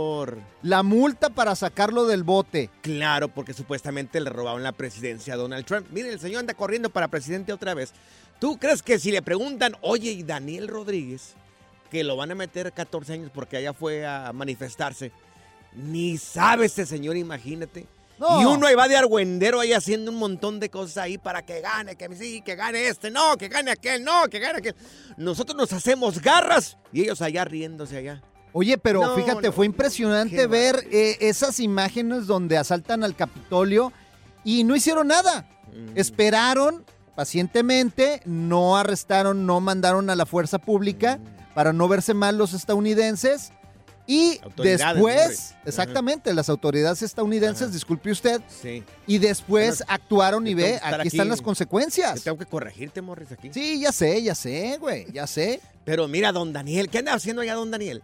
la 0.63 0.83
multa 0.83 1.31
para 1.31 1.55
sacarlo 1.55 2.07
del 2.07 2.23
bote. 2.23 2.71
Claro, 2.83 3.29
porque 3.29 3.55
supuestamente 3.55 4.21
le 4.21 4.31
robaron 4.31 4.63
la 4.63 4.73
presidencia 4.73 5.35
a 5.35 5.37
Donald 5.37 5.65
Trump. 5.65 5.87
Mire, 5.91 6.11
el 6.13 6.21
señor 6.21 6.41
anda 6.41 6.55
corriendo 6.55 6.91
para 6.91 7.09
presidente 7.09 7.53
otra 7.53 7.75
vez. 7.75 7.93
¿Tú 8.39 8.59
crees 8.59 8.83
que 8.83 8.99
si 8.99 9.11
le 9.13 9.23
preguntan, 9.23 9.77
oye, 9.83 10.11
y 10.11 10.23
Daniel 10.25 10.69
Rodríguez, 10.69 11.35
que 11.91 12.03
lo 12.05 12.17
van 12.17 12.31
a 12.31 12.35
meter 12.35 12.73
14 12.73 13.13
años 13.13 13.31
porque 13.33 13.57
allá 13.59 13.73
fue 13.73 14.05
a 14.07 14.33
manifestarse, 14.33 15.13
ni 15.75 16.19
sabe 16.19 16.67
este 16.67 16.85
señor, 16.87 17.17
imagínate? 17.17 17.87
No. 18.19 18.41
Y 18.41 18.45
uno 18.45 18.67
ahí 18.67 18.75
va 18.75 18.87
de 18.89 18.97
argüendero 18.97 19.61
ahí 19.61 19.73
haciendo 19.73 20.11
un 20.11 20.19
montón 20.19 20.61
de 20.61 20.69
cosas 20.71 20.99
ahí 20.99 21.19
para 21.19 21.43
que 21.45 21.61
gane, 21.61 21.97
que 21.97 22.15
sí, 22.15 22.41
que 22.43 22.55
gane 22.55 22.87
este, 22.87 23.11
no, 23.11 23.37
que 23.37 23.49
gane 23.49 23.71
aquel, 23.73 24.05
no, 24.05 24.29
que 24.29 24.39
gane 24.39 24.59
aquel. 24.59 24.77
Nosotros 25.17 25.57
nos 25.57 25.73
hacemos 25.73 26.21
garras 26.23 26.77
y 26.93 27.03
ellos 27.03 27.21
allá 27.23 27.45
riéndose 27.45 27.97
allá. 27.97 28.23
Oye, 28.53 28.77
pero 28.79 29.01
No, 29.01 29.17
fíjate, 29.17 29.49
no, 29.49 29.53
fue 29.53 29.67
impresionante 29.67 30.47
ver 30.47 30.87
eh, 30.93 31.17
esas 31.21 31.59
imágenes 31.59 32.27
donde 32.27 32.59
asaltan 32.59 33.03
al 33.03 33.17
Capitolio 33.17 33.93
y 34.45 34.63
no 34.65 34.77
hicieron 34.77 35.09
nada. 35.09 35.49
Mm. 35.73 35.97
Esperaron 35.99 36.85
pacientemente, 37.17 38.21
no 38.25 38.77
arrestaron, 38.77 39.47
no 39.47 39.61
mandaron 39.61 40.11
a 40.11 40.17
la 40.17 40.27
fuerza 40.27 40.59
pública 40.59 41.17
Mm. 41.19 41.55
para 41.55 41.73
no 41.73 41.89
verse 41.89 42.15
mal 42.15 42.37
los 42.39 42.53
estadounidenses. 42.53 43.53
Y 44.07 44.41
después, 44.57 45.55
exactamente, 45.65 46.35
las 46.35 46.49
autoridades 46.49 47.03
estadounidenses, 47.03 47.73
disculpe 47.73 48.11
usted, 48.11 48.41
Sí. 48.49 48.83
y 49.07 49.19
después 49.19 49.79
Bueno, 49.79 49.93
actuaron 49.95 50.47
y 50.47 50.55
ve, 50.55 50.81
aquí, 50.83 51.09
están 51.09 51.29
las 51.29 51.41
consecuencias. 51.41 52.23
Tengo 52.23 52.37
que 52.37 52.47
corregirte, 52.47 53.01
Morris, 53.01 53.31
aquí. 53.33 53.51
Sí, 53.53 53.81
ya 53.81 53.93
sé, 53.93 54.21
ya 54.23 54.35
sé, 54.35 54.77
güey, 54.81 55.07
ya 55.13 55.27
sé. 55.27 55.61
Pero 55.85 56.09
mira, 56.09 56.33
don 56.33 56.53
Daniel, 56.53 56.89
¿qué 56.89 56.99
anda 56.99 57.15
haciendo 57.15 57.43
allá 57.43 57.55
don 57.55 57.71
Daniel? 57.71 58.03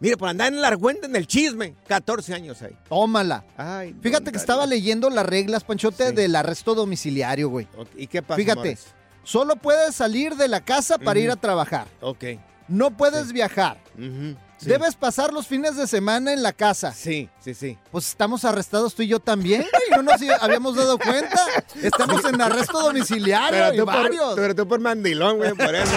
Mire, 0.00 0.16
por 0.16 0.28
andar 0.30 0.48
en 0.52 0.58
el 0.58 0.64
argüente, 0.64 1.06
en 1.06 1.16
el 1.16 1.26
chisme, 1.26 1.74
14 1.86 2.32
años 2.32 2.60
ahí. 2.62 2.74
Tómala. 2.88 3.44
Ay, 3.56 3.94
Fíjate 4.00 4.32
que 4.32 4.38
estaba 4.38 4.64
leyendo 4.66 5.10
las 5.10 5.26
reglas, 5.26 5.62
Panchote, 5.64 6.12
del 6.12 6.34
arresto 6.36 6.74
domiciliario, 6.74 7.48
güey. 7.50 7.68
¿Y 7.96 8.06
qué 8.06 8.22
pasa, 8.22 8.36
Fíjate, 8.36 8.58
Morris? 8.60 8.86
solo 9.24 9.56
puedes 9.56 9.94
salir 9.94 10.36
de 10.36 10.48
la 10.48 10.62
casa 10.64 10.96
para 10.98 11.20
ir 11.20 11.30
a 11.30 11.36
trabajar. 11.36 11.86
Ok. 12.00 12.24
No 12.68 12.96
puedes 12.96 13.32
viajar. 13.32 13.78
Ujú, 13.98 14.36
sí. 14.60 14.68
Debes 14.68 14.94
pasar 14.94 15.32
los 15.32 15.46
fines 15.46 15.76
de 15.76 15.86
semana 15.86 16.32
en 16.32 16.42
la 16.42 16.52
casa. 16.52 16.92
Sí, 16.92 17.28
sí, 17.42 17.54
sí. 17.54 17.78
Pues 17.90 18.08
estamos 18.08 18.44
arrestados 18.44 18.94
tú 18.94 19.02
y 19.02 19.08
yo 19.08 19.20
también, 19.20 19.62
güey. 19.62 19.82
No 19.96 20.02
nos 20.02 20.20
habíamos 20.42 20.76
dado 20.76 20.98
cuenta. 20.98 21.40
Estamos 21.82 22.24
en 22.24 22.40
arresto 22.40 22.80
domiciliario 22.80 23.58
Pero 23.58 23.74
y 23.74 23.78
tú, 23.78 23.84
por, 23.84 23.94
varios. 23.94 24.34
pero 24.36 24.54
tú 24.54 24.68
por 24.68 24.80
mandilón, 24.80 25.38
güey, 25.38 25.54
por 25.54 25.74
eso. 25.74 25.92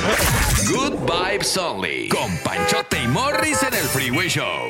Good 0.74 0.94
vibes 1.06 1.58
only. 1.58 2.10
Con 2.10 2.38
Panchote 2.40 3.02
y 3.04 3.08
Morris 3.08 3.62
en 3.64 3.74
el 3.74 3.86
Freeway 3.86 4.30
Show. 4.30 4.70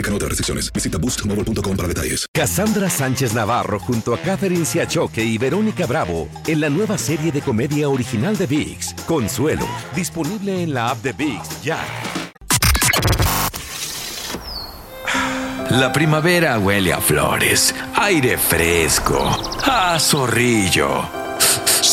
Aplican 0.01 0.15
otras 0.15 0.29
restricciones. 0.29 0.73
Visita 0.73 0.97
boostmobile.com 0.97 1.77
para 1.77 1.87
detalles. 1.87 2.25
Cassandra 2.33 2.89
Sánchez 2.89 3.33
Navarro 3.33 3.79
junto 3.79 4.15
a 4.15 4.17
Catherine 4.17 4.65
Siachoque 4.65 5.23
y 5.23 5.37
Verónica 5.37 5.85
Bravo 5.85 6.27
en 6.47 6.59
la 6.59 6.69
nueva 6.69 6.97
serie 6.97 7.31
de 7.31 7.41
comedia 7.41 7.87
original 7.87 8.35
de 8.35 8.47
VIX, 8.47 8.95
Consuelo, 9.05 9.67
disponible 9.95 10.63
en 10.63 10.73
la 10.73 10.89
app 10.89 11.03
de 11.03 11.13
VIX 11.13 11.61
ya. 11.61 11.79
La 15.69 15.93
primavera 15.93 16.57
huele 16.57 16.93
a 16.93 16.99
flores, 16.99 17.75
aire 17.95 18.37
fresco, 18.37 19.37
a 19.63 19.99
zorrillo. 19.99 21.20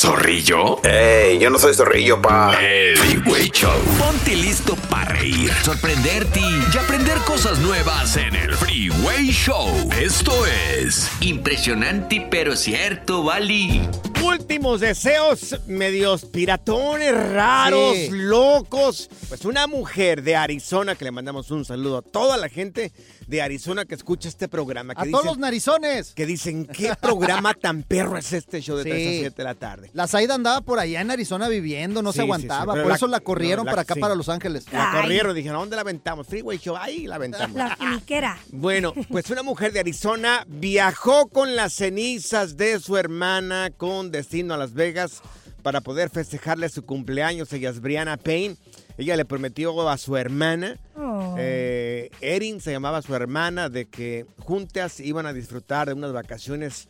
¿Zorrillo? 0.02 0.80
¡Ey! 0.84 1.40
Yo 1.40 1.50
no 1.50 1.58
soy 1.58 1.74
zorrillo, 1.74 2.22
pa. 2.22 2.56
El 2.62 2.96
Freeway 2.96 3.50
Show. 3.50 3.72
Ponte 3.98 4.36
listo 4.36 4.76
para 4.88 5.06
reír, 5.14 5.50
sorprenderte 5.64 6.38
y 6.38 6.78
aprender 6.78 7.18
cosas 7.26 7.58
nuevas 7.58 8.16
en 8.16 8.36
el 8.36 8.54
Freeway 8.54 9.26
Show. 9.32 9.68
Esto 10.00 10.46
es 10.46 11.10
Impresionante 11.20 12.24
pero 12.30 12.54
cierto, 12.54 13.24
Bali. 13.24 13.88
Últimos 14.22 14.80
deseos 14.80 15.56
medios 15.66 16.24
piratones, 16.26 17.12
raros, 17.32 17.96
Sí. 17.96 18.08
locos. 18.12 19.08
Pues 19.28 19.44
una 19.44 19.66
mujer 19.66 20.22
de 20.22 20.36
Arizona, 20.36 20.94
que 20.96 21.04
le 21.04 21.10
mandamos 21.10 21.50
un 21.50 21.64
saludo 21.64 21.98
a 21.98 22.02
toda 22.02 22.36
la 22.36 22.48
gente 22.48 22.92
de 23.26 23.42
Arizona 23.42 23.84
que 23.84 23.94
escucha 23.94 24.28
este 24.28 24.48
programa. 24.48 24.94
Que 24.94 25.00
A 25.02 25.04
dicen, 25.04 25.12
todos 25.12 25.24
los 25.26 25.38
narizones. 25.38 26.12
Que 26.14 26.26
dicen, 26.26 26.66
¿qué 26.66 26.92
programa 27.00 27.54
tan 27.54 27.82
perro 27.82 28.16
es 28.18 28.32
este 28.32 28.60
show 28.60 28.76
de 28.76 28.84
Sí. 28.84 28.90
3 28.90 29.06
a 29.06 29.20
7 29.20 29.34
de 29.36 29.44
la 29.44 29.54
tarde? 29.54 29.87
La 29.94 30.06
Zaida 30.06 30.34
andaba 30.34 30.60
por 30.60 30.78
allá 30.78 31.00
en 31.00 31.10
Arizona 31.10 31.48
viviendo, 31.48 32.02
no 32.02 32.12
Sí, 32.12 32.16
se 32.18 32.22
sí, 32.22 32.26
sí, 32.26 32.30
aguantaba. 32.32 32.74
por 32.74 32.86
la- 32.86 32.94
eso 32.94 33.06
la 33.06 33.20
corrieron 33.20 33.64
no, 33.64 33.64
la- 33.64 33.70
para 33.72 33.82
acá, 33.82 33.94
sí. 33.94 34.00
para 34.00 34.14
Los 34.14 34.28
Ángeles. 34.28 34.66
La 34.72 34.92
corrieron, 35.00 35.34
dijeron, 35.34 35.56
¿a 35.56 35.60
dónde 35.60 35.76
la 35.76 35.82
aventamos? 35.82 36.26
Freeway 36.26 36.58
Show, 36.58 36.76
ahí 36.76 37.06
la 37.06 37.16
aventamos. 37.16 37.56
La 37.56 37.76
finiquera. 37.76 38.38
Bueno, 38.52 38.92
pues 39.10 39.28
una 39.30 39.42
mujer 39.42 39.72
de 39.72 39.80
Arizona 39.80 40.44
viajó 40.46 41.28
con 41.28 41.56
las 41.56 41.72
cenizas 41.72 42.56
de 42.56 42.78
su 42.80 42.96
hermana 42.96 43.70
con 43.76 44.10
destino 44.10 44.54
a 44.54 44.56
Las 44.58 44.74
Vegas 44.74 45.22
para 45.62 45.80
poder 45.80 46.10
festejarle 46.10 46.68
su 46.68 46.84
cumpleaños. 46.84 47.52
Ella 47.52 47.70
es 47.70 47.80
Brianna 47.80 48.16
Payne. 48.16 48.56
Ella 48.98 49.16
le 49.16 49.24
prometió 49.24 49.88
a 49.88 49.96
su 49.96 50.16
hermana, 50.16 50.76
Oh. 50.96 51.36
eh, 51.38 52.10
Erin 52.20 52.60
se 52.60 52.72
llamaba 52.72 53.00
su 53.00 53.14
hermana, 53.14 53.68
de 53.68 53.86
que 53.86 54.26
juntas 54.40 54.98
iban 55.00 55.24
a 55.26 55.32
disfrutar 55.32 55.86
de 55.86 55.94
unas 55.94 56.12
vacaciones 56.12 56.88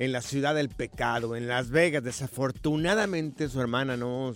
en 0.00 0.10
la 0.12 0.22
ciudad 0.22 0.54
del 0.56 0.68
pecado, 0.70 1.36
en 1.36 1.46
Las 1.46 1.70
Vegas. 1.70 2.02
Desafortunadamente 2.02 3.48
su 3.48 3.60
hermana 3.60 3.96
no, 3.96 4.34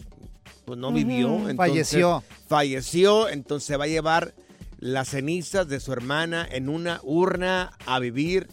pues 0.64 0.78
no 0.78 0.92
vivió. 0.92 1.28
entonces- 1.50 1.56
Falleció. 1.56 2.22
Falleció, 2.46 3.28
entonces 3.28 3.78
va 3.78 3.84
a 3.84 3.88
llevar 3.88 4.34
las 4.78 5.08
cenizas 5.08 5.66
de 5.66 5.80
su 5.80 5.92
hermana 5.92 6.46
en 6.50 6.68
una 6.68 7.00
urna 7.02 7.72
a 7.86 7.98
vivir, 7.98 8.48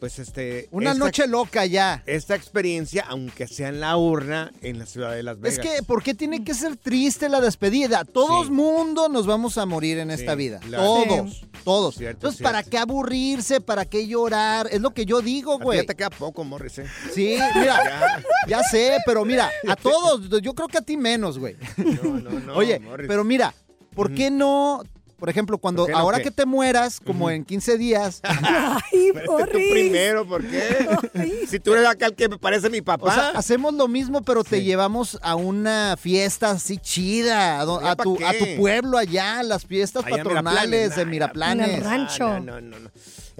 pues 0.00 0.18
este... 0.18 0.66
Una 0.72 0.92
esta- 0.92 1.04
noche 1.04 1.26
loca 1.28 1.66
ya. 1.66 2.02
Esta 2.06 2.34
experiencia, 2.34 3.04
aunque 3.08 3.46
sea 3.46 3.68
en 3.68 3.80
la 3.80 3.96
urna, 3.98 4.50
en 4.62 4.78
la 4.78 4.86
ciudad 4.86 5.12
de 5.12 5.22
Las 5.22 5.36
Es 5.36 5.58
Vegas. 5.58 5.58
que, 5.76 5.82
¿por 5.82 6.02
qué 6.02 6.14
tiene 6.14 6.42
que 6.42 6.54
ser 6.54 6.76
triste 6.78 7.28
la 7.28 7.40
despedida? 7.40 8.04
Todos 8.04 8.50
mundo 8.50 9.08
nos 9.10 9.26
vamos 9.26 9.58
a 9.58 9.66
morir 9.66 9.98
en 9.98 10.10
esta 10.10 10.34
vida. 10.34 10.58
Todos, 10.70 11.34
Sí. 11.34 11.46
todos. 11.64 11.94
Cierto, 11.96 12.16
Entonces, 12.16 12.38
cierto. 12.38 12.52
¿para 12.52 12.62
qué 12.62 12.78
aburrirse? 12.78 13.60
¿Para 13.60 13.84
qué 13.84 14.06
llorar? 14.06 14.68
Es 14.72 14.80
lo 14.80 14.90
que 14.92 15.04
yo 15.04 15.20
digo, 15.20 15.58
güey. 15.58 15.80
ya 15.80 15.84
te 15.86 15.94
queda 15.94 16.10
poco, 16.10 16.42
Morris, 16.44 16.78
¿eh? 16.78 16.86
Sí, 17.14 17.36
mira, 17.54 18.22
ya 18.48 18.62
sé, 18.62 18.96
pero 19.04 19.24
mira, 19.26 19.50
a 19.68 19.76
todos, 19.76 20.28
yo 20.42 20.54
creo 20.54 20.66
que 20.68 20.78
a 20.78 20.82
ti 20.82 20.96
menos, 20.96 21.38
güey. 21.38 21.56
no, 21.76 22.54
Oye, 22.54 22.80
Morris. 22.80 23.06
pero 23.06 23.22
mira, 23.22 23.52
¿por 23.94 24.14
qué 24.14 24.30
no, 24.30 24.82
por 25.20 25.28
ejemplo, 25.30 25.58
cuando 25.58 25.82
¿Por 25.82 25.86
qué 25.88 25.92
no 25.92 25.98
ahora 25.98 26.18
qué? 26.18 26.24
que 26.24 26.30
te 26.32 26.46
mueras, 26.46 26.98
como 26.98 27.30
en 27.30 27.44
15 27.44 27.78
días, 27.78 28.20
Ay, 28.24 29.10
Pero 29.14 29.36
tú 29.46 29.58
primero, 29.70 30.26
¿por 30.26 30.42
qué? 30.44 31.46
si 31.48 31.60
tú 31.60 31.74
eres 31.74 31.86
acá 31.86 32.06
el 32.06 32.14
que 32.16 32.28
me 32.28 32.38
parece 32.38 32.68
mi 32.70 32.80
papá. 32.80 33.06
o 33.08 33.12
sea, 33.14 33.28
hacemos 33.30 33.72
lo 33.74 33.86
mismo, 33.86 34.22
pero 34.22 34.42
te 34.42 34.64
llevamos 34.64 35.18
a 35.22 35.36
una 35.36 35.96
fiesta 36.00 36.50
así 36.50 36.78
chida, 36.78 37.60
a, 37.60 37.64
do- 37.64 37.80
¿Ya 37.80 37.92
a 37.92 37.96
pa' 37.96 38.02
tu, 38.04 38.14
a 38.24 38.32
tu 38.32 38.56
pueblo 38.56 38.98
allá, 38.98 39.42
las 39.44 39.64
fiestas 39.64 40.04
Allá 40.04 40.16
en 40.16 40.22
patronales 40.24 40.96
de 40.96 41.06
Miraplanes, 41.06 41.68
Miraplanes. 41.68 42.20
Ah, 42.20 42.40
no, 42.40 42.40
no, 42.40 42.60
no, 42.60 42.78
no. 42.80 42.90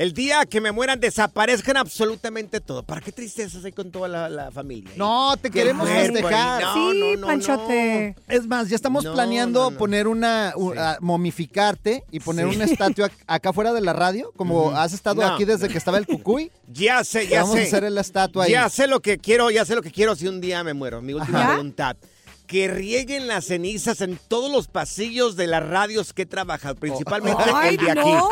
El 0.00 0.14
día 0.14 0.46
que 0.46 0.62
me 0.62 0.72
mueran 0.72 0.98
desaparezcan 0.98 1.76
absolutamente 1.76 2.58
todo. 2.62 2.82
¿Para 2.82 3.02
qué 3.02 3.12
tristezas 3.12 3.62
ahí 3.66 3.72
con 3.72 3.90
toda 3.90 4.08
la, 4.08 4.30
la 4.30 4.50
familia? 4.50 4.90
No, 4.96 5.36
te 5.36 5.50
Que 5.50 5.58
queremos 5.58 5.86
festejar. 5.86 6.62
No, 6.62 6.72
sí, 6.72 6.98
no, 6.98 7.16
no, 7.18 7.26
Panchote. 7.26 8.16
Es 8.26 8.46
más, 8.46 8.70
ya 8.70 8.76
estamos 8.76 9.04
No, 9.04 9.12
planeando 9.12 9.64
no, 9.64 9.70
no. 9.72 9.76
poner 9.76 10.08
una, 10.08 10.54
a- 10.78 10.96
momificarte 11.02 12.02
y 12.10 12.20
poner 12.20 12.48
Sí. 12.48 12.56
una 12.56 12.64
estatua 12.64 13.08
ac- 13.10 13.24
acá 13.26 13.52
fuera 13.52 13.74
de 13.74 13.82
la 13.82 13.92
radio, 13.92 14.32
como 14.36 14.70
has 14.70 14.94
estado 14.94 15.20
No. 15.20 15.34
aquí 15.34 15.44
desde 15.44 15.68
que 15.68 15.76
estaba 15.76 15.98
el 15.98 16.06
cucuy. 16.06 16.50
Ya 16.72 17.04
sé, 17.04 17.26
ya 17.28 17.42
Vamos 17.42 17.56
sé. 17.56 17.64
a 17.64 17.66
hacer 17.66 17.92
la 17.92 18.00
estatua 18.00 18.44
ahí. 18.44 18.52
Ya 18.52 18.70
sé 18.70 18.86
lo 18.86 19.00
que 19.00 19.18
quiero, 19.18 19.50
ya 19.50 19.66
sé 19.66 19.74
lo 19.74 19.82
que 19.82 19.90
quiero 19.90 20.14
si 20.16 20.28
un 20.28 20.40
día 20.40 20.64
me 20.64 20.72
muero. 20.72 21.02
Mi 21.02 21.12
última 21.12 21.42
Ajá. 21.42 21.50
voluntad. 21.56 21.96
Que 22.50 22.66
rieguen 22.66 23.28
las 23.28 23.44
cenizas 23.44 24.00
en 24.00 24.18
todos 24.26 24.50
los 24.50 24.66
pasillos 24.66 25.36
de 25.36 25.46
las 25.46 25.64
radios 25.64 26.12
que 26.12 26.22
he 26.22 26.26
trabajado, 26.26 26.74
principalmente 26.74 27.44
Ay, 27.54 27.76
el 27.76 27.84
de 27.84 27.90
aquí. 27.92 28.00
no. 28.10 28.28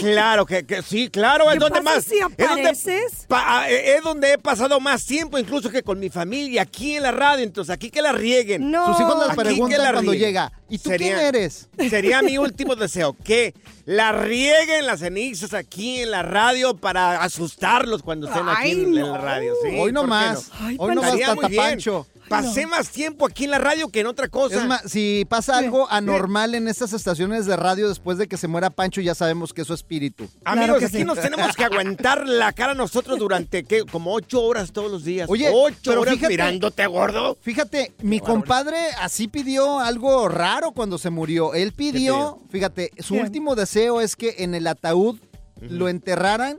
Claro, 0.00 0.44
que, 0.44 0.66
que 0.66 0.82
sí, 0.82 1.08
claro, 1.08 1.44
es 1.50 1.52
¿Qué 1.52 1.58
donde 1.60 1.80
pasa 1.82 1.96
más. 1.96 2.04
si 2.04 2.16
es, 2.18 2.48
donde, 2.48 3.06
pa- 3.28 3.68
es 3.70 4.02
donde 4.02 4.32
he 4.32 4.38
pasado 4.38 4.80
más 4.80 5.04
tiempo, 5.06 5.38
incluso 5.38 5.70
que 5.70 5.84
con 5.84 6.00
mi 6.00 6.10
familia, 6.10 6.62
aquí 6.62 6.96
en 6.96 7.04
la 7.04 7.12
radio. 7.12 7.44
Entonces, 7.44 7.72
aquí 7.72 7.90
que 7.90 8.02
la 8.02 8.10
rieguen. 8.10 8.70
No. 8.72 8.86
Sus 8.88 9.00
hijos 9.02 9.28
que 9.28 9.36
preguntan 9.36 9.82
la 9.82 9.92
cuando 9.92 10.10
rieguen. 10.12 10.28
llega, 10.30 10.52
¿y 10.68 10.78
tú 10.78 10.88
Sería- 10.90 11.14
quién 11.14 11.26
eres? 11.26 11.68
Sería 11.88 12.22
mi 12.22 12.38
último 12.38 12.74
deseo, 12.74 13.14
que 13.22 13.54
la 13.84 14.10
rieguen 14.10 14.84
las 14.86 14.98
cenizas 15.00 15.54
aquí 15.54 16.00
en 16.00 16.10
la 16.10 16.22
radio 16.24 16.76
para 16.76 17.22
asustarlos 17.22 18.02
cuando 18.02 18.26
estén 18.26 18.48
aquí 18.48 18.72
en, 18.72 18.94
no. 18.94 19.12
la 19.12 19.18
radio. 19.18 19.52
Sí, 19.62 19.76
Hoy 19.78 19.92
no 19.92 20.00
¿por 20.00 20.08
qué 20.08 20.14
más. 20.14 20.50
Ay, 20.60 20.76
Hoy 20.78 20.94
no 20.94 21.02
más, 21.02 21.04
Estaría 21.14 21.26
muy 21.34 21.36
Tata 21.42 21.48
bien. 21.48 21.62
Pancho. 21.62 22.06
Pasé 22.30 22.66
más 22.66 22.88
tiempo 22.90 23.26
aquí 23.26 23.44
en 23.44 23.50
la 23.50 23.58
radio 23.58 23.88
que 23.88 24.00
en 24.00 24.06
otra 24.06 24.28
cosa. 24.28 24.56
Es 24.56 24.66
más, 24.66 24.82
si 24.86 25.26
pasa 25.28 25.58
algo 25.58 25.90
anormal 25.90 26.54
en 26.54 26.68
estas 26.68 26.92
estaciones 26.92 27.44
de 27.46 27.56
radio 27.56 27.88
después 27.88 28.18
de 28.18 28.28
que 28.28 28.36
se 28.36 28.48
muera 28.48 28.70
Pancho, 28.70 29.00
ya 29.00 29.14
sabemos 29.14 29.52
que 29.52 29.62
es 29.62 29.66
su 29.66 29.74
espíritu. 29.74 30.28
Amigos, 30.44 30.66
Claro 30.66 30.78
que 30.78 30.84
aquí 30.86 30.96
sí. 30.98 31.04
nos 31.04 31.20
tenemos 31.20 31.56
que 31.56 31.64
aguantar 31.64 32.26
la 32.26 32.52
cara 32.52 32.74
nosotros 32.74 33.18
durante 33.18 33.64
¿qué? 33.64 33.84
como 33.84 34.14
ocho 34.14 34.42
horas 34.42 34.72
todos 34.72 34.90
los 34.90 35.04
días. 35.04 35.28
Oye, 35.28 35.50
ocho 35.52 35.76
pero 35.90 36.00
horas 36.02 36.14
fíjate- 36.14 36.28
mirándote, 36.32 36.86
gordo. 36.86 37.36
Fíjate, 37.42 37.92
mi 38.02 38.20
compadre 38.20 38.78
así 39.00 39.26
pidió 39.28 39.80
algo 39.80 40.28
raro 40.28 40.72
cuando 40.72 40.98
se 40.98 41.10
murió. 41.10 41.54
Él 41.54 41.72
pidió, 41.72 42.38
fíjate, 42.50 42.92
su 43.00 43.16
último 43.16 43.56
deseo 43.56 44.00
es 44.00 44.14
que 44.16 44.36
en 44.38 44.54
el 44.54 44.66
ataúd 44.66 45.18
lo 45.60 45.88
enterraran 45.88 46.58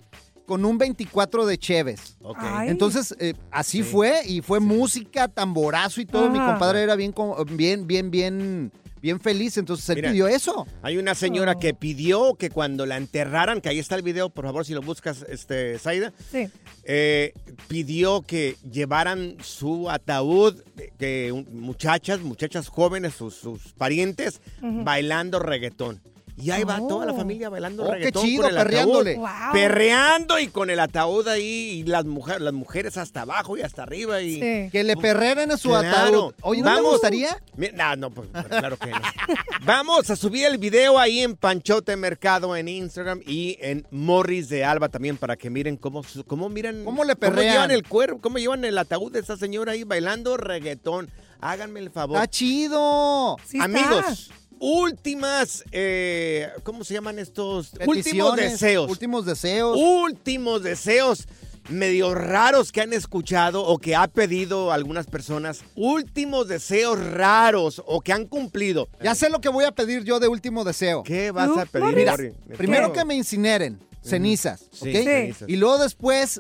con 0.52 0.66
un 0.66 0.78
24 0.78 1.46
de 1.46 1.58
Cheves. 1.58 2.18
Entonces, 2.66 3.16
eh, 3.20 3.36
así 3.52 3.84
fue, 3.84 4.20
y 4.28 4.42
fue 4.42 4.60
música, 4.60 5.30
tamborazo 5.30 6.02
y 6.02 6.06
todo. 6.06 6.30
Mi 6.30 6.40
compadre 6.40 6.84
era 6.84 6.98
bien, 6.98 7.14
bien, 7.52 7.88
bien, 7.88 8.12
bien, 8.12 8.72
bien 9.02 9.22
feliz. 9.22 9.56
Entonces, 9.56 9.88
él 9.92 9.96
Mira. 9.96 10.10
pidió 10.12 10.28
eso. 10.28 10.68
Hay 10.82 10.98
una 10.98 11.16
señora 11.16 11.56
que 11.56 11.74
pidió 11.74 12.36
que 12.36 12.50
cuando 12.50 12.86
la 12.86 12.98
enterraran, 12.98 13.62
que 13.62 13.70
ahí 13.70 13.80
está 13.80 13.96
el 13.96 14.02
video, 14.02 14.28
por 14.30 14.44
favor, 14.44 14.66
si 14.66 14.74
lo 14.74 14.82
buscas, 14.82 15.26
este, 15.30 15.80
Zaida, 15.80 16.12
Sí. 16.30 16.50
eh, 16.84 17.32
pidió 17.70 18.22
que 18.22 18.58
llevaran 18.70 19.38
su 19.42 19.90
ataúd, 19.90 20.56
que 21.00 21.46
muchachas, 21.54 22.20
muchachas 22.20 22.68
jóvenes, 22.68 23.14
sus, 23.14 23.36
sus 23.36 23.72
parientes, 23.72 24.42
bailando 24.62 25.40
reggaetón. 25.40 26.02
Y 26.38 26.52
ahí 26.52 26.64
va 26.64 26.78
toda 26.88 27.06
la 27.06 27.14
Oh. 27.14 27.18
familia 27.18 27.50
bailando 27.50 27.84
Oh, 27.84 27.88
qué 27.88 27.94
reggaetón. 27.96 28.24
chido, 28.24 28.44
con 28.44 28.52
el 28.52 28.58
ataúd. 28.58 28.68
perreándole. 28.70 29.16
Wow. 29.16 29.28
Perreando 29.54 30.40
y 30.40 30.48
con 30.48 30.70
el 30.70 30.80
ataúd 30.80 31.28
ahí, 31.28 31.44
y 31.44 31.84
las, 31.84 32.06
mujeres 32.06 32.42
las 32.42 32.54
mujeres 32.54 32.98
hasta 32.98 33.22
abajo 33.22 33.58
y 33.58 33.62
hasta 33.62 33.84
arriba. 33.84 34.22
Y, 34.22 34.36
Sí. 34.36 34.70
Que 34.72 34.84
le 34.84 34.98
perreren 34.98 35.52
en 35.52 35.58
su 35.58 35.70
Claro. 35.70 35.88
ataúd. 35.90 36.34
Oye, 36.42 36.62
¿no 36.62 36.68
te 36.70 36.76
Vamos. 36.76 36.92
gustaría? 36.94 37.38
No, 37.74 37.96
no, 37.96 38.10
pues, 38.12 38.30
claro 38.50 38.78
que 38.78 38.90
no. 38.92 38.98
Vamos 39.66 40.10
a 40.10 40.16
subir 40.16 40.46
el 40.46 40.58
video 40.58 40.98
ahí 40.98 41.20
en 41.22 41.36
Panchote 41.36 41.96
Mercado 41.98 42.56
en 42.56 42.68
Instagram 42.68 43.22
y 43.28 43.58
en 43.62 43.86
Morris 43.92 44.50
de 44.50 44.64
Alba 44.66 44.90
también 44.90 45.18
para 45.18 45.36
que 45.38 45.50
miren 45.50 45.78
cómo, 45.78 46.04
cómo 46.28 46.50
miran. 46.50 46.84
¿Cómo 46.84 47.04
le 47.04 47.16
Cómo 47.16 47.20
perrean? 47.36 47.54
llevan 47.54 47.72
el 47.72 47.88
cuerpo, 47.88 48.20
cómo 48.22 48.38
llevan 48.38 48.66
el 48.66 48.78
ataúd 48.78 49.12
de 49.12 49.20
esa 49.20 49.38
señora 49.38 49.74
ahí 49.74 49.84
bailando 49.84 50.38
reggaetón. 50.38 51.10
Háganme 51.40 51.80
el 51.80 51.90
favor. 51.92 52.18
Está 52.18 52.28
chido. 52.30 53.38
Sí 53.46 53.58
está. 53.58 54.16
Últimas, 54.64 55.64
eh, 55.72 56.48
¿cómo 56.62 56.84
se 56.84 56.94
llaman 56.94 57.18
estos? 57.18 57.72
Últimos 57.88 58.36
deseos. 58.36 58.92
Últimos 58.92 59.26
deseos. 59.26 59.76
Últimos 59.76 60.62
deseos 60.62 61.28
medio 61.70 62.14
raros 62.14 62.72
que 62.72 62.82
han 62.82 62.94
escuchado 62.94 63.64
o 63.66 63.80
que 63.80 63.96
ha 63.96 64.08
pedido 64.08 64.72
algunas 64.72 65.08
personas. 65.08 65.62
Últimos 65.76 66.48
deseos 66.48 67.00
raros 67.04 67.82
o 67.88 68.02
que 68.02 68.14
han 68.14 68.28
cumplido. 68.28 68.88
Ya 69.04 69.16
sé 69.16 69.32
lo 69.32 69.42
que 69.42 69.50
voy 69.50 69.66
a 69.66 69.72
pedir 69.72 70.04
yo 70.04 70.20
de 70.20 70.28
último 70.28 70.64
deseo. 70.64 71.02
¿Qué 71.02 71.32
vas 71.32 71.50
a 71.58 71.66
¿Tú, 71.66 71.72
pedir? 71.72 72.08
Morris? 72.08 72.34
Primero 72.56 72.94
que 72.94 73.04
me 73.04 73.16
incineren 73.16 73.80
cenizas, 74.04 74.68
Sí, 74.72 74.90
¿ok? 74.90 75.04
cenizas. 75.04 75.50
Y 75.50 75.56
luego 75.56 75.80
después 75.80 76.40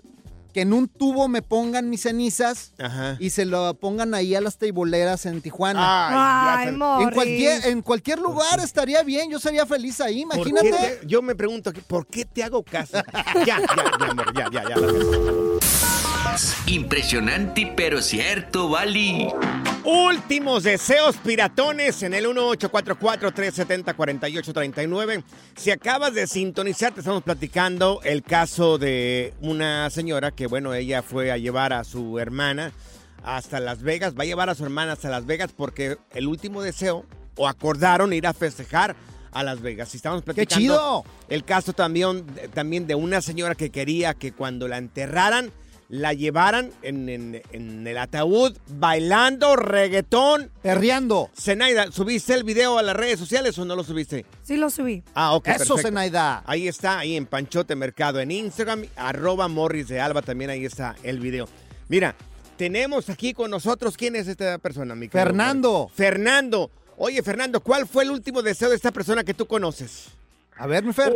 que 0.53 0.61
en 0.61 0.73
un 0.73 0.87
tubo 0.87 1.27
me 1.27 1.41
pongan 1.41 1.89
mis 1.89 2.01
cenizas 2.01 2.73
Ajá. 2.79 3.15
y 3.19 3.29
se 3.31 3.45
lo 3.45 3.73
pongan 3.75 4.13
ahí 4.13 4.35
a 4.35 4.41
las 4.41 4.57
teiboleras 4.57 5.25
en 5.25 5.41
Tijuana. 5.41 6.59
Ay, 6.59 6.67
Ay, 6.67 7.03
en 7.03 7.11
cualquier, 7.11 7.65
en 7.67 7.81
cualquier 7.81 8.19
lugar 8.19 8.59
estaría 8.59 9.03
bien, 9.03 9.29
yo 9.29 9.39
sería 9.39 9.65
feliz 9.65 10.01
ahí, 10.01 10.25
¿Por 10.25 10.43
qué 10.43 10.49
imagínate. 10.49 10.97
te- 11.01 11.07
yo 11.07 11.21
me 11.21 11.35
pregunto, 11.35 11.71
¿por 11.87 12.05
qué 12.07 12.25
te 12.25 12.43
hago 12.43 12.63
caso? 12.63 12.97
ya, 13.45 13.59
ya, 13.59 13.59
ya, 13.99 14.07
amor, 14.09 14.33
ya, 14.35 14.49
ya, 14.51 14.63
ya. 14.69 15.80
Impresionante, 16.65 17.73
pero 17.75 18.01
cierto, 18.01 18.69
Bali. 18.69 19.27
Últimos 19.83 20.63
deseos 20.63 21.17
piratones 21.17 22.01
en 22.03 22.13
el 22.13 22.25
1844-370-4839. 22.27 25.25
Si 25.55 25.71
acabas 25.71 26.13
de 26.13 26.27
sintonizar, 26.27 26.93
te 26.93 27.01
estamos 27.01 27.23
platicando 27.23 27.99
el 28.03 28.23
caso 28.23 28.77
de 28.77 29.33
una 29.41 29.89
señora 29.89 30.31
que, 30.31 30.47
bueno, 30.47 30.73
ella 30.73 31.01
fue 31.01 31.31
a 31.31 31.37
llevar 31.37 31.73
a 31.73 31.83
su 31.83 32.17
hermana 32.17 32.71
hasta 33.23 33.59
Las 33.59 33.81
Vegas. 33.81 34.13
Va 34.17 34.23
a 34.23 34.27
llevar 34.27 34.49
a 34.49 34.55
su 34.55 34.63
hermana 34.63 34.93
hasta 34.93 35.09
Las 35.09 35.25
Vegas 35.25 35.51
porque 35.55 35.97
el 36.11 36.27
último 36.27 36.61
deseo, 36.61 37.05
o 37.35 37.49
acordaron 37.49 38.13
ir 38.13 38.25
a 38.25 38.31
festejar 38.33 38.95
a 39.31 39.43
Las 39.43 39.61
Vegas. 39.61 39.93
Y 39.93 39.97
estamos 39.97 40.21
platicando 40.21 40.57
chido! 40.57 41.03
el 41.27 41.43
caso 41.43 41.73
también, 41.73 42.25
también 42.53 42.87
de 42.87 42.95
una 42.95 43.21
señora 43.21 43.55
que 43.55 43.69
quería 43.69 44.13
que 44.13 44.31
cuando 44.31 44.69
la 44.69 44.77
enterraran, 44.77 45.51
la 45.91 46.13
llevaran 46.13 46.71
en, 46.83 47.09
en- 47.09 47.41
en 47.51 47.85
el 47.85 47.97
ataúd 47.97 48.55
bailando 48.79 49.57
reggaetón. 49.57 50.49
Perreando. 50.61 51.29
Zenaida, 51.37 51.91
¿subiste 51.91 52.33
el 52.33 52.45
video 52.45 52.77
a 52.77 52.81
las 52.81 52.95
redes 52.95 53.19
sociales 53.19 53.59
o 53.59 53.65
no 53.65 53.75
lo 53.75 53.83
subiste? 53.83 54.25
Sí 54.41 54.55
lo 54.55 54.69
subí. 54.69 55.03
Ah, 55.13 55.33
ok. 55.35 55.47
Eso, 55.49 55.57
perfecto. 55.57 55.77
Zenaida. 55.81 56.43
Ahí 56.45 56.69
está, 56.69 56.99
ahí 56.99 57.17
en 57.17 57.25
Panchote 57.25 57.75
Mercado, 57.75 58.21
en 58.21 58.31
Instagram, 58.31 58.85
arroba 58.95 59.49
Morris 59.49 59.89
de 59.89 59.99
Alba, 59.99 60.21
también 60.21 60.49
ahí 60.49 60.63
está 60.63 60.95
el 61.03 61.19
video. 61.19 61.49
Mira, 61.89 62.15
tenemos 62.57 63.09
aquí 63.09 63.33
con 63.33 63.51
nosotros, 63.51 63.97
¿quién 63.97 64.15
es 64.15 64.27
esta 64.29 64.57
persona, 64.59 64.95
mi 64.95 65.09
Fernando. 65.09 65.71
Morris? 65.73 65.95
Fernando. 65.97 66.71
Oye, 66.97 67.21
Fernando, 67.21 67.59
¿cuál 67.59 67.85
fue 67.85 68.03
el 68.03 68.11
último 68.11 68.41
deseo 68.41 68.69
de 68.69 68.75
esta 68.77 68.91
persona 68.91 69.23
que 69.25 69.33
tú 69.33 69.45
conoces? 69.45 70.05
A 70.57 70.67
ver, 70.67 70.83
mi 70.85 70.93
Fer. 70.93 71.13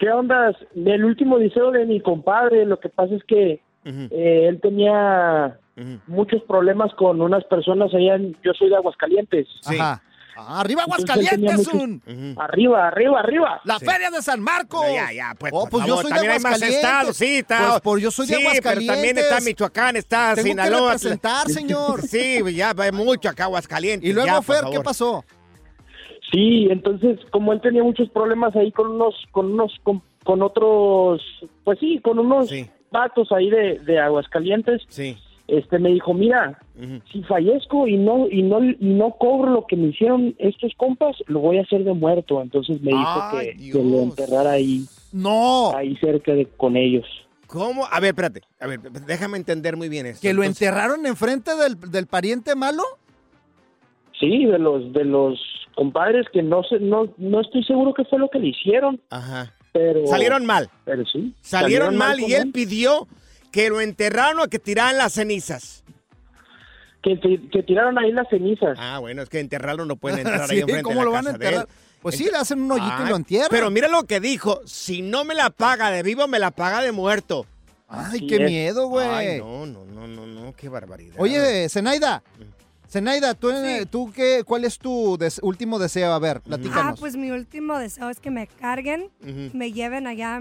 ¿Qué 0.00 0.10
onda? 0.10 0.52
El 0.74 1.04
último 1.04 1.38
deseo 1.38 1.70
de 1.70 1.84
mi 1.86 2.00
compadre, 2.00 2.64
lo 2.64 2.80
que 2.80 2.88
pasa 2.88 3.14
es 3.14 3.22
que 3.24 3.60
eh, 3.84 4.46
él 4.48 4.58
tenía 4.60 5.58
muchos 6.06 6.42
problemas 6.48 6.92
con 6.94 7.20
unas 7.20 7.44
personas 7.44 7.92
allá, 7.94 8.16
en- 8.16 8.36
yo 8.42 8.52
soy 8.54 8.68
de 8.70 8.76
Aguascalientes. 8.76 9.46
Ajá. 9.66 10.02
Ah, 10.42 10.60
arriba 10.60 10.84
Aguascalientes, 10.84 11.68
un. 11.68 12.02
Arriba, 12.38 12.86
arriba, 12.88 13.18
arriba. 13.20 13.60
La 13.64 13.78
Feria 13.78 14.10
de 14.10 14.22
San 14.22 14.40
Marcos. 14.40 14.86
Ya, 14.90 15.12
ya, 15.12 15.34
pues, 15.38 15.52
Oh, 15.54 15.62
por 15.64 15.70
pues 15.70 15.86
yo 15.86 15.96
soy 15.96 16.04
de 16.04 16.10
también 16.10 16.32
hay 16.32 16.38
más 16.38 16.44
Aguascalientes. 16.46 16.84
estados, 16.84 17.16
sí, 17.18 17.36
está. 17.36 17.68
Pues 17.68 17.80
por 17.82 17.98
yo 18.00 18.10
soy 18.10 18.26
de 18.26 18.34
Sí, 18.34 18.38
pero 18.40 18.48
Aguascalientes. 18.50 18.94
también 18.96 19.18
está 19.18 19.40
Michoacán, 19.42 19.96
está 19.96 20.28
Tengo 20.34 20.36
que 20.36 20.50
Sinaloa. 20.50 20.92
representar, 20.92 21.46
señor. 21.48 22.00
Sí, 22.08 22.40
ya 22.54 22.72
va 22.72 22.90
mucho 22.90 23.28
acá 23.28 23.44
Aguascalientes. 23.44 24.08
Y 24.08 24.14
luego, 24.14 24.28
ya, 24.28 24.40
Fer. 24.40 24.64
¿qué 24.72 24.80
pasó? 24.80 25.24
Sí, 26.32 26.68
entonces 26.70 27.18
como 27.30 27.52
él 27.52 27.60
tenía 27.60 27.82
muchos 27.82 28.08
problemas 28.10 28.54
ahí 28.56 28.70
con 28.72 28.88
unos, 28.92 29.14
con 29.32 29.52
unos, 29.52 29.72
con, 29.82 30.02
con 30.24 30.42
otros, 30.42 31.22
pues 31.64 31.78
sí, 31.80 31.98
con 32.00 32.18
unos 32.18 32.50
vatos 32.90 33.32
ahí 33.32 33.50
de, 33.50 33.78
de 33.80 33.98
Aguascalientes. 33.98 34.82
Sí. 34.88 35.16
Este 35.48 35.80
me 35.80 35.88
dijo, 35.90 36.14
mira, 36.14 36.60
si 37.10 37.24
fallezco 37.24 37.88
y 37.88 37.96
no 37.96 38.28
y 38.30 38.42
no 38.42 38.62
y 38.62 38.76
no 38.80 39.10
cobro 39.18 39.50
lo 39.50 39.66
que 39.66 39.74
me 39.74 39.88
hicieron 39.88 40.32
estos 40.38 40.72
compas, 40.76 41.16
lo 41.26 41.40
voy 41.40 41.58
a 41.58 41.62
hacer 41.62 41.82
de 41.82 41.92
muerto. 41.92 42.40
Entonces 42.40 42.80
me 42.82 42.92
dijo 42.92 43.20
que, 43.32 43.56
que 43.72 43.82
lo 43.82 44.02
enterrara 44.02 44.52
ahí. 44.52 44.84
No. 45.12 45.72
Ahí 45.76 45.96
cerca 45.96 46.32
de 46.34 46.46
con 46.46 46.76
ellos. 46.76 47.04
¿Cómo? 47.48 47.84
A 47.90 47.98
ver, 47.98 48.10
espérate. 48.10 48.42
A 48.60 48.68
ver, 48.68 48.78
déjame 48.80 49.38
entender 49.38 49.76
muy 49.76 49.88
bien 49.88 50.06
esto. 50.06 50.20
¿Que 50.22 50.32
lo 50.32 50.44
Entonces- 50.44 50.68
enterraron 50.68 51.04
enfrente 51.04 51.50
del, 51.56 51.80
del 51.90 52.06
pariente 52.06 52.54
malo? 52.54 52.84
Sí, 54.20 54.44
de 54.44 54.58
los 54.58 54.92
de 54.92 55.04
los 55.04 55.40
compadres 55.80 56.26
que 56.30 56.42
no 56.42 56.62
sé, 56.62 56.78
no 56.78 57.10
no 57.16 57.40
estoy 57.40 57.64
seguro 57.64 57.94
qué 57.94 58.04
fue 58.04 58.18
lo 58.18 58.28
que 58.28 58.38
le 58.38 58.48
hicieron. 58.48 59.00
Ajá. 59.08 59.54
Pero 59.72 60.06
Salieron 60.06 60.44
mal. 60.44 60.68
Pero 60.84 61.06
sí. 61.06 61.34
Salieron 61.40 61.96
mal 61.96 62.20
y 62.20 62.34
él 62.34 62.50
pidió 62.52 63.08
que 63.50 63.70
lo 63.70 63.80
enterraran 63.80 64.38
o 64.40 64.48
que 64.48 64.58
tiraran 64.58 64.98
las 64.98 65.14
cenizas. 65.14 65.82
Que, 67.02 67.18
que 67.50 67.62
tiraron 67.62 67.98
ahí 67.98 68.12
las 68.12 68.28
cenizas. 68.28 68.76
Ah, 68.78 68.98
bueno, 68.98 69.22
es 69.22 69.30
que 69.30 69.40
enterrarlo 69.40 69.86
no 69.86 69.96
pueden 69.96 70.18
entrar 70.26 70.46
Sí, 70.48 70.56
ahí 70.56 70.60
enfrente 70.60 70.82
¿cómo 70.82 70.96
de 70.96 71.00
la 71.00 71.04
lo 71.06 71.12
van 71.12 71.28
a 71.28 71.30
casa 71.32 71.38
de 71.38 71.46
él. 71.48 71.54
enterrar? 71.54 71.68
Pues 72.02 72.16
sí, 72.16 72.24
le 72.30 72.36
hacen 72.36 72.60
un 72.60 72.72
hoyito 72.72 73.06
y 73.06 73.08
lo 73.08 73.16
entierran. 73.16 73.48
Pero 73.50 73.70
mira 73.70 73.88
lo 73.88 74.04
que 74.04 74.20
dijo, 74.20 74.60
si 74.66 75.00
no 75.00 75.24
me 75.24 75.34
la 75.34 75.48
paga 75.48 75.90
de 75.90 76.02
vivo, 76.02 76.28
me 76.28 76.38
la 76.38 76.50
paga 76.50 76.82
de 76.82 76.92
muerto. 76.92 77.46
Ay, 77.88 78.26
qué 78.26 78.38
miedo, 78.40 78.86
güey. 78.88 79.06
Ay, 79.08 79.38
no, 79.38 79.64
no, 79.64 79.86
no, 79.86 80.06
no, 80.06 80.26
no, 80.26 80.52
qué 80.52 80.68
barbaridad. 80.68 81.16
Oye, 81.18 81.68
Zenaida. 81.70 82.22
Zenaida, 82.90 83.34
¿tú, 83.34 83.50
eh, 83.50 83.86
¿tú 83.88 84.10
qué, 84.14 84.42
cuál 84.44 84.64
es 84.64 84.78
tu 84.78 85.16
des- 85.16 85.40
último 85.42 85.78
deseo? 85.78 86.12
A 86.12 86.18
ver, 86.18 86.38
Ah, 86.38 86.40
platícanos. 86.44 87.00
pues 87.00 87.16
mi 87.16 87.30
último 87.30 87.78
deseo 87.78 88.10
es 88.10 88.18
que 88.18 88.30
me 88.30 88.46
carguen, 88.46 89.10
me 89.52 89.72
lleven 89.72 90.06
allá 90.06 90.40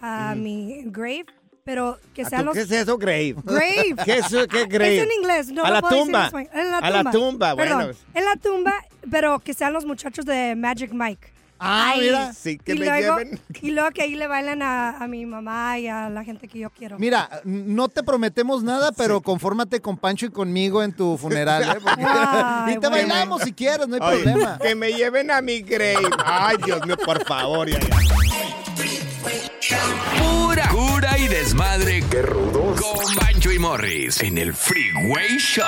a 0.00 0.34
mi 0.34 0.82
grave, 0.86 1.26
pero 1.62 1.98
que 2.14 2.22
¿A 2.22 2.28
sean 2.30 2.46
los... 2.46 2.54
¿Qué 2.54 2.62
es 2.62 2.70
eso, 2.70 2.96
grave? 2.96 3.34
Grave. 3.44 3.94
¿Qué 4.04 4.18
es? 4.18 4.28
¿Qué 4.48 4.64
grave? 4.64 4.96
Es 4.96 5.02
en 5.04 5.12
inglés, 5.20 5.52
no 5.52 5.62
A 5.64 5.70
la 5.70 5.80
puedo 5.82 5.94
decir 5.94 6.06
en 6.06 6.12
tumba. 6.12 6.26
español. 6.26 6.50
En 6.54 6.70
la 6.70 6.78
A 6.78 6.90
la 6.90 7.10
tumba, 7.10 7.52
bueno. 7.54 7.76
Perdón, 7.78 7.96
en 8.14 8.24
la 8.24 8.36
tumba, 8.36 8.74
pero 9.10 9.38
que 9.40 9.52
sean 9.52 9.72
los 9.74 9.84
muchachos 9.84 10.24
de 10.24 10.54
Magic 10.56 10.92
Mike. 10.92 11.28
Ah, 11.62 11.90
Ahí. 11.90 12.00
mira. 12.00 12.32
Sí, 12.32 12.56
que 12.58 12.72
y 12.72 12.78
me 12.78 12.86
luego, 12.86 13.18
lleven. 13.18 13.38
Y 13.60 13.70
luego 13.72 13.90
que 13.90 14.02
ahí 14.02 14.14
le 14.14 14.26
bailan 14.26 14.62
a, 14.62 14.96
a 14.96 15.06
mi 15.06 15.26
mamá 15.26 15.78
y 15.78 15.88
a 15.88 16.08
la 16.08 16.24
gente 16.24 16.48
que 16.48 16.58
yo 16.58 16.70
quiero. 16.70 16.98
Mira, 16.98 17.28
no 17.44 17.88
te 17.88 18.02
prometemos 18.02 18.62
nada, 18.62 18.92
pero 18.92 19.20
confórmate 19.20 19.80
con 19.80 19.98
Pancho 19.98 20.24
y 20.26 20.30
conmigo 20.30 20.82
en 20.82 20.92
tu 20.92 21.18
funeral. 21.18 21.62
¿eh? 21.64 21.80
Porque- 21.82 22.02
Ay, 22.06 22.74
y 22.74 22.78
te 22.80 22.88
bueno. 22.88 23.08
bailamos 23.08 23.42
si 23.42 23.52
quieres, 23.52 23.86
no 23.88 23.96
hay 23.96 24.00
Oye, 24.00 24.22
problema. 24.22 24.58
Que 24.58 24.74
me 24.74 24.92
lleven 24.94 25.30
a 25.30 25.42
mi 25.42 25.60
grave. 25.60 26.08
Ay, 26.24 26.56
Dios 26.64 26.84
mío, 26.86 26.96
por 26.96 27.22
favor, 27.26 27.68
ya, 27.68 27.78
ya. 27.78 27.88
Pura 30.18 30.68
cura 30.68 31.18
y 31.18 31.28
desmadre. 31.28 32.02
¡Qué 32.10 32.22
rudos! 32.22 32.80
Con 32.80 33.14
Bancho 33.16 33.52
y 33.52 33.58
Morris 33.58 34.20
en 34.22 34.38
el 34.38 34.54
Freeway 34.54 35.36
Show. 35.38 35.64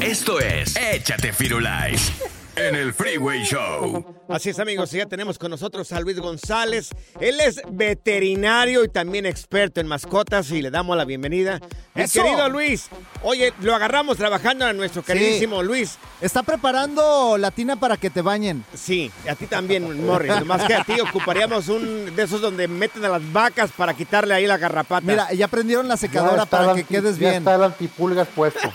Esto 0.00 0.40
es 0.40 0.74
Échate 0.76 1.32
Firulais 1.32 2.12
en 2.58 2.74
el 2.74 2.92
Freeway 2.92 3.42
Show. 3.44 4.04
Así 4.28 4.50
es, 4.50 4.58
amigos, 4.58 4.90
ya 4.90 5.06
tenemos 5.06 5.38
con 5.38 5.50
nosotros 5.50 5.90
a 5.92 6.00
Luis 6.00 6.18
González. 6.18 6.90
Él 7.20 7.40
es 7.40 7.62
veterinario 7.70 8.84
y 8.84 8.88
también 8.88 9.26
experto 9.26 9.80
en 9.80 9.86
mascotas 9.86 10.50
y 10.50 10.60
le 10.60 10.70
damos 10.70 10.96
la 10.96 11.04
bienvenida. 11.04 11.60
Mi 11.94 12.02
¡Eso! 12.02 12.22
querido 12.22 12.48
Luis, 12.48 12.88
oye, 13.22 13.52
lo 13.60 13.74
agarramos 13.74 14.16
trabajando 14.16 14.66
a 14.66 14.72
nuestro 14.72 15.02
queridísimo 15.02 15.62
Luis. 15.62 15.98
Está 16.20 16.42
preparando 16.42 17.38
la 17.38 17.50
tina 17.50 17.76
para 17.76 17.96
que 17.96 18.10
te 18.10 18.22
bañen. 18.22 18.64
Sí, 18.74 19.10
a 19.28 19.34
ti 19.34 19.46
también, 19.46 20.04
Morris. 20.04 20.44
Más 20.44 20.64
que 20.64 20.74
a 20.74 20.84
ti 20.84 21.00
ocuparíamos 21.00 21.68
un 21.68 22.14
de 22.14 22.22
esos 22.22 22.40
donde 22.40 22.68
meten 22.68 23.04
a 23.04 23.08
las 23.08 23.32
vacas 23.32 23.70
para 23.76 23.94
quitarle 23.94 24.34
ahí 24.34 24.46
la 24.46 24.58
garrapata. 24.58 25.06
Mira, 25.06 25.32
ya 25.32 25.48
prendieron 25.48 25.88
la 25.88 25.96
secadora 25.96 26.44
para 26.44 26.72
el 26.72 26.76
que 26.78 26.84
quedes 26.84 27.14
ya 27.18 27.30
bien. 27.30 27.34
está 27.34 27.54
el 27.54 27.62
antipulgas 27.64 28.28
puesto. 28.34 28.72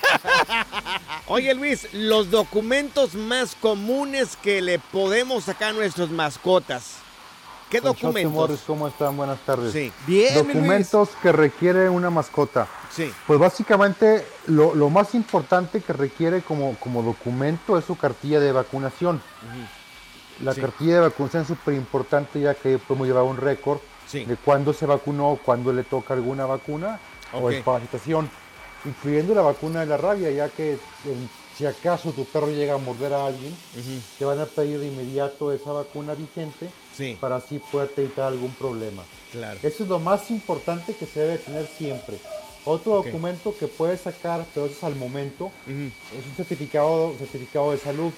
Oye 1.27 1.53
Luis, 1.53 1.87
los 1.93 2.31
documentos 2.31 3.15
más 3.15 3.55
comunes 3.55 4.35
que 4.35 4.61
le 4.61 4.79
podemos 4.79 5.45
sacar 5.45 5.69
a 5.69 5.73
nuestras 5.73 6.09
mascotas. 6.09 6.97
¿Qué 7.69 7.81
Panchote 7.81 8.01
documentos? 8.05 8.33
Morris, 8.33 8.59
¿cómo 8.67 8.87
están? 8.87 9.15
Buenas 9.17 9.39
tardes. 9.39 9.71
Sí. 9.71 9.91
Bien, 10.05 10.33
Documentos 10.35 11.09
que 11.23 11.31
requiere 11.31 11.89
una 11.89 12.09
mascota. 12.09 12.67
Sí. 12.91 13.11
Pues 13.25 13.39
básicamente 13.39 14.27
lo, 14.47 14.75
lo 14.75 14.89
más 14.89 15.15
importante 15.15 15.81
que 15.81 15.93
requiere 15.93 16.41
como, 16.41 16.75
como 16.75 17.01
documento 17.01 17.77
es 17.77 17.85
su 17.85 17.97
cartilla 17.97 18.39
de 18.39 18.51
vacunación. 18.51 19.21
La 20.43 20.53
Sí. 20.53 20.61
cartilla 20.61 20.95
de 20.95 20.99
vacunación 21.01 21.43
es 21.43 21.47
súper 21.47 21.73
importante 21.75 22.41
ya 22.41 22.53
que 22.53 22.77
podemos 22.77 23.07
llevar 23.07 23.23
un 23.23 23.37
récord 23.37 23.79
Sí. 24.07 24.25
de 24.25 24.35
cuándo 24.35 24.73
se 24.73 24.85
vacunó, 24.85 25.39
cuándo 25.43 25.71
le 25.71 25.83
toca 25.83 26.13
alguna 26.13 26.45
vacuna 26.45 26.99
o 27.31 27.39
Ok. 27.45 27.51
desparasitación, 27.51 28.29
incluyendo 28.85 29.33
la 29.33 29.41
vacuna 29.41 29.81
de 29.81 29.85
la 29.87 29.97
rabia, 29.97 30.29
ya 30.31 30.49
que 30.49 30.71
en- 31.05 31.43
si 31.57 31.65
acaso 31.67 32.11
tu 32.11 32.25
perro 32.25 32.47
llega 32.49 32.73
a 32.73 32.77
morder 32.79 33.13
a 33.13 33.27
alguien, 33.27 33.55
te 34.17 34.25
van 34.25 34.39
a 34.39 34.45
pedir 34.45 34.79
de 34.79 34.87
inmediato 34.87 35.51
esa 35.53 35.71
vacuna 35.71 36.15
vigente 36.15 36.69
Sí. 36.97 37.15
para 37.21 37.35
así 37.35 37.59
poderte 37.71 38.01
evitar 38.01 38.25
algún 38.25 38.51
problema. 38.53 39.03
Claro. 39.31 39.59
Eso 39.61 39.83
es 39.83 39.89
lo 39.89 39.99
más 39.99 40.31
importante 40.31 40.95
que 40.95 41.05
se 41.05 41.19
debe 41.19 41.37
tener 41.37 41.67
siempre. 41.77 42.17
Otro 42.65 42.93
documento 43.03 43.53
que 43.59 43.67
puedes 43.67 44.01
sacar, 44.01 44.45
pero 44.53 44.65
eso 44.65 44.75
es 44.77 44.83
al 44.83 44.95
momento, 44.95 45.51
es 45.67 46.25
un 46.25 46.35
certificado, 46.35 47.13
certificado 47.19 47.71
de 47.71 47.77
salud. 47.77 48.11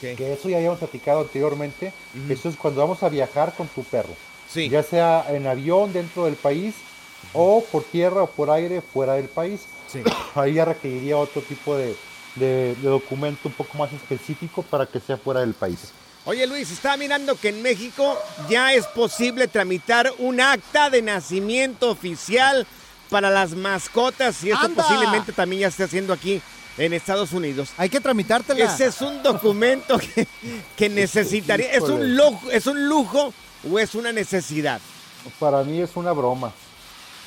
Que 0.00 0.32
eso 0.34 0.48
ya 0.50 0.56
habíamos 0.58 0.78
platicado 0.80 1.20
anteriormente. 1.20 1.92
Eso 2.28 2.48
es 2.50 2.56
cuando 2.56 2.80
vamos 2.80 3.02
a 3.02 3.08
viajar 3.08 3.54
con 3.54 3.68
tu 3.68 3.82
perro. 3.84 4.14
Sí. 4.50 4.68
Ya 4.68 4.82
sea 4.82 5.24
en 5.30 5.46
avión 5.46 5.92
dentro 5.92 6.24
del 6.26 6.34
país 6.34 6.74
o 7.32 7.62
por 7.70 7.84
tierra 7.84 8.22
o 8.22 8.26
por 8.26 8.50
aire 8.50 8.80
fuera 8.82 9.14
del 9.14 9.28
país. 9.28 9.62
Sí. 9.90 10.02
Ahí 10.34 10.54
ya 10.54 10.64
requeriría 10.64 11.16
otro 11.16 11.40
tipo 11.42 11.76
de, 11.76 11.96
de- 12.36 12.74
de 12.80 12.88
documento 12.88 13.48
un 13.48 13.54
poco 13.54 13.76
más 13.78 13.92
específico 13.92 14.62
para 14.62 14.86
que 14.86 15.00
sea 15.00 15.16
fuera 15.16 15.40
del 15.40 15.54
país. 15.54 15.92
Oye 16.24 16.46
Luis, 16.46 16.70
estaba 16.70 16.96
mirando 16.98 17.36
que 17.36 17.48
en 17.48 17.62
México 17.62 18.18
ya 18.50 18.74
es 18.74 18.84
posible 18.86 19.48
tramitar 19.48 20.12
un 20.18 20.40
acta 20.40 20.90
de 20.90 21.00
nacimiento 21.00 21.90
oficial 21.90 22.66
para 23.08 23.30
las 23.30 23.52
mascotas 23.52 24.44
y 24.44 24.50
esto 24.50 24.66
¡Anda! 24.66 24.82
posiblemente 24.82 25.32
también 25.32 25.60
ya 25.62 25.68
esté 25.68 25.84
haciendo 25.84 26.12
aquí 26.12 26.42
en 26.76 26.92
Estados 26.92 27.32
Unidos. 27.32 27.70
Hay 27.78 27.88
que 27.88 28.00
tramitártela. 28.00 28.62
Ese 28.64 28.86
es 28.86 29.00
un 29.00 29.22
documento 29.22 29.98
que, 29.98 30.28
que 30.76 30.88
necesitaría. 30.90 31.72
¿Es 31.72 31.82
un, 31.82 32.14
lujo, 32.14 32.50
¿Es 32.50 32.66
un 32.66 32.86
lujo 32.88 33.32
o 33.70 33.78
es 33.78 33.94
una 33.94 34.12
necesidad? 34.12 34.80
Para 35.38 35.64
mí 35.64 35.80
es 35.80 35.90
una 35.96 36.12
broma. 36.12 36.52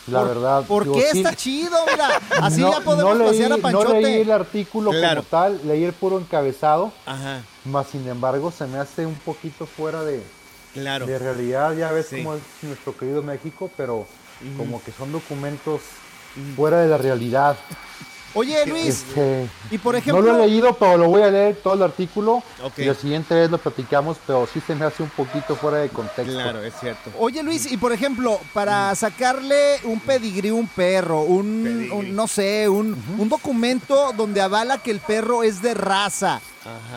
La 0.08 0.20
¿Por- 0.20 0.28
verdad. 0.28 0.64
¿Por 0.66 0.84
digo, 0.84 0.96
qué 0.96 1.12
sí- 1.12 1.18
está 1.20 1.36
chido? 1.36 1.78
Mira, 1.92 2.10
así 2.42 2.62
no, 2.62 2.72
ya 2.72 2.80
podemos 2.82 3.18
no 3.18 3.24
leí, 3.24 3.28
pasear 3.30 3.52
a 3.54 3.56
No 3.58 3.62
Panchote. 3.62 4.02
leí 4.02 4.22
el 4.22 4.32
artículo 4.32 4.92
Claro. 4.92 5.22
como 5.24 5.30
tal, 5.30 5.62
leí 5.68 5.84
el 5.84 5.94
puro 5.94 6.18
encabezado. 6.20 6.92
Ajá. 7.06 7.44
Más 7.66 7.88
sin 7.88 8.08
embargo, 8.08 8.52
se 8.52 8.66
me 8.66 8.80
hace 8.80 9.06
un 9.06 9.16
poquito 9.16 9.66
fuera 9.68 10.04
de, 10.04 10.24
Claro. 10.74 11.06
de 11.06 11.20
realidad. 11.20 11.74
Ya 11.76 11.92
ves 11.92 12.08
Sí. 12.10 12.18
cómo 12.18 12.36
es 12.36 12.42
nuestro 12.64 12.98
querido 12.98 13.22
México, 13.22 13.70
pero 13.78 14.08
como 14.58 14.82
que 14.84 14.92
son 14.92 15.12
documentos 15.12 15.82
fuera 16.56 16.80
de 16.82 16.88
la 16.88 16.98
realidad. 16.98 17.56
Oye, 18.34 18.66
Luis, 18.66 19.04
Este, 19.08 19.50
y 19.72 19.78
por 19.78 19.94
no 19.94 20.00
ejemplo... 20.00 20.22
lo 20.22 20.36
he 20.44 20.48
leído, 20.48 20.74
pero 20.74 20.98
lo 20.98 21.10
voy 21.10 21.22
a 21.22 21.30
leer 21.30 21.58
todo 21.62 21.74
el 21.74 21.84
artículo. 21.84 22.42
Ok. 22.64 22.80
Y 22.80 22.86
la 22.86 22.94
siguiente 22.94 23.34
vez 23.36 23.52
lo 23.52 23.58
platicamos, 23.58 24.18
pero 24.26 24.48
sí 24.52 24.62
se 24.66 24.74
me 24.76 24.86
hace 24.86 25.04
un 25.04 25.10
poquito 25.10 25.56
fuera 25.56 25.78
de 25.80 25.90
contexto. 25.90 26.32
Claro, 26.34 26.64
es 26.64 26.74
cierto. 26.80 27.12
Oye 27.20 27.44
Luis, 27.44 27.70
y 27.72 27.78
por 27.78 27.92
ejemplo, 27.92 28.40
para 28.54 28.96
sacarle 28.96 29.80
un 29.84 30.00
pedigrí 30.00 30.50
a 30.50 30.54
un 30.54 30.68
perro, 30.68 31.22
un, 31.24 31.90
un- 31.92 32.16
no 32.16 32.28
sé, 32.28 32.70
un, 32.70 32.96
un 33.18 33.30
documento 33.30 34.14
donde 34.16 34.40
avala 34.42 34.78
que 34.78 34.92
el 34.92 35.00
perro 35.00 35.44
es 35.44 35.62
de 35.62 35.74
raza, 35.74 36.40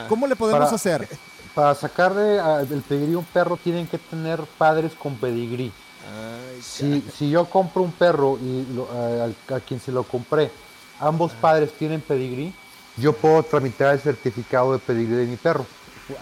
¿cómo 0.08 0.26
le 0.26 0.36
podemos 0.36 0.64
Para- 0.64 0.76
hacer? 0.76 1.08
Para 1.54 1.74
sacarle 1.74 2.38
a- 2.40 2.60
el 2.60 2.82
pedigrí 2.82 3.14
a 3.14 3.18
un 3.18 3.24
perro 3.24 3.56
tienen 3.56 3.86
que 3.86 3.98
tener 3.98 4.40
padres 4.58 4.92
con 4.94 5.16
pedigrí. 5.16 5.72
si, 6.62 7.02
si 7.16 7.30
yo 7.30 7.44
compro 7.46 7.82
un 7.82 7.92
perro 7.92 8.38
y 8.40 8.66
lo- 8.74 8.88
a, 8.92 9.56
a 9.56 9.60
quien 9.60 9.80
se 9.80 9.90
lo 9.92 10.02
compré, 10.04 10.50
ambos 11.00 11.32
padres 11.32 11.72
tienen 11.72 12.00
pedigrí, 12.00 12.54
yo 12.96 13.12
puedo 13.12 13.42
tramitar 13.42 13.92
el 13.94 14.00
certificado 14.00 14.72
de 14.72 14.78
pedigrí 14.78 15.14
de 15.16 15.26
mi 15.26 15.36
perro. 15.36 15.66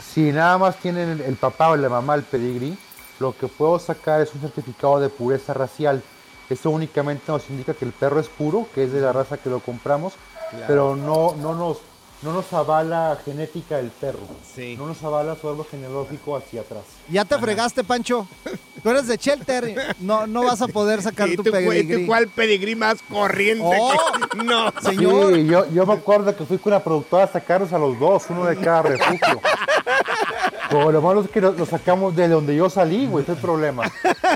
Si 0.02 0.32
nada 0.32 0.56
más 0.58 0.76
tienen 0.76 1.08
el, 1.10 1.20
el 1.22 1.36
papá 1.36 1.70
o 1.70 1.76
la 1.76 1.88
mamá 1.88 2.14
el 2.14 2.22
pedigrí, 2.22 2.76
lo 3.20 3.36
que 3.36 3.48
puedo 3.48 3.78
sacar 3.78 4.20
es 4.20 4.32
un 4.34 4.40
certificado 4.40 4.98
de 5.00 5.08
pureza 5.08 5.52
racial. 5.54 6.02
Eso 6.48 6.70
únicamente 6.70 7.24
nos 7.30 7.48
indica 7.50 7.74
que 7.74 7.84
el 7.84 7.92
perro 7.92 8.20
es 8.20 8.28
puro, 8.28 8.66
que 8.74 8.84
es 8.84 8.92
de 8.92 9.00
la 9.00 9.12
raza 9.12 9.36
que 9.38 9.50
lo 9.50 9.60
compramos, 9.60 10.14
Claro. 10.50 10.64
pero 10.66 10.96
no, 10.96 11.34
no, 11.36 11.54
nos, 11.54 11.78
no 12.22 12.32
nos 12.32 12.52
avala 12.52 13.18
genética 13.24 13.78
del 13.78 13.90
perro. 13.90 14.20
No 14.76 14.86
nos 14.86 15.02
avala 15.02 15.34
su 15.34 15.48
árbol 15.48 15.66
genealógico 15.70 16.36
hacia 16.36 16.60
atrás. 16.60 16.82
Ya 17.08 17.24
te 17.24 17.38
fregaste, 17.38 17.82
Pancho. 17.84 18.26
Tú 18.82 18.90
eres 18.90 19.06
de 19.06 19.16
Shelter, 19.16 19.94
no, 20.00 20.26
no 20.26 20.42
vas 20.44 20.60
a 20.60 20.66
poder 20.68 21.02
sacar 21.02 21.28
¿Y 21.28 21.36
tu 21.36 21.44
tú, 21.44 21.50
pedigrí. 21.52 22.00
tú 22.02 22.06
cuál 22.06 22.28
pedigrí 22.28 22.74
más 22.74 22.98
corriente? 23.08 23.64
Oh, 23.64 23.92
que- 24.30 24.38
No. 24.44 24.72
Sí, 24.88 24.96
yo, 24.96 25.70
yo 25.70 25.86
me 25.86 25.92
acuerdo 25.94 26.34
que 26.36 26.44
fui 26.44 26.58
con 26.58 26.72
la 26.72 26.82
productora 26.82 27.24
a 27.24 27.28
sacarlos 27.28 27.72
a 27.72 27.78
los 27.78 27.98
dos, 27.98 28.24
uno 28.28 28.44
de 28.46 28.56
cada 28.56 28.82
refugio. 28.82 29.40
Pero 30.72 30.92
lo 30.92 31.02
malo 31.02 31.22
es 31.22 31.30
que 31.30 31.40
lo, 31.40 31.52
lo 31.52 31.66
sacamos 31.66 32.16
de 32.16 32.28
donde 32.28 32.56
yo 32.56 32.68
salí, 32.70 33.06
güey, 33.06 33.22
ese 33.22 33.32
es 33.32 33.38
el 33.38 33.42
problema. 33.42 33.90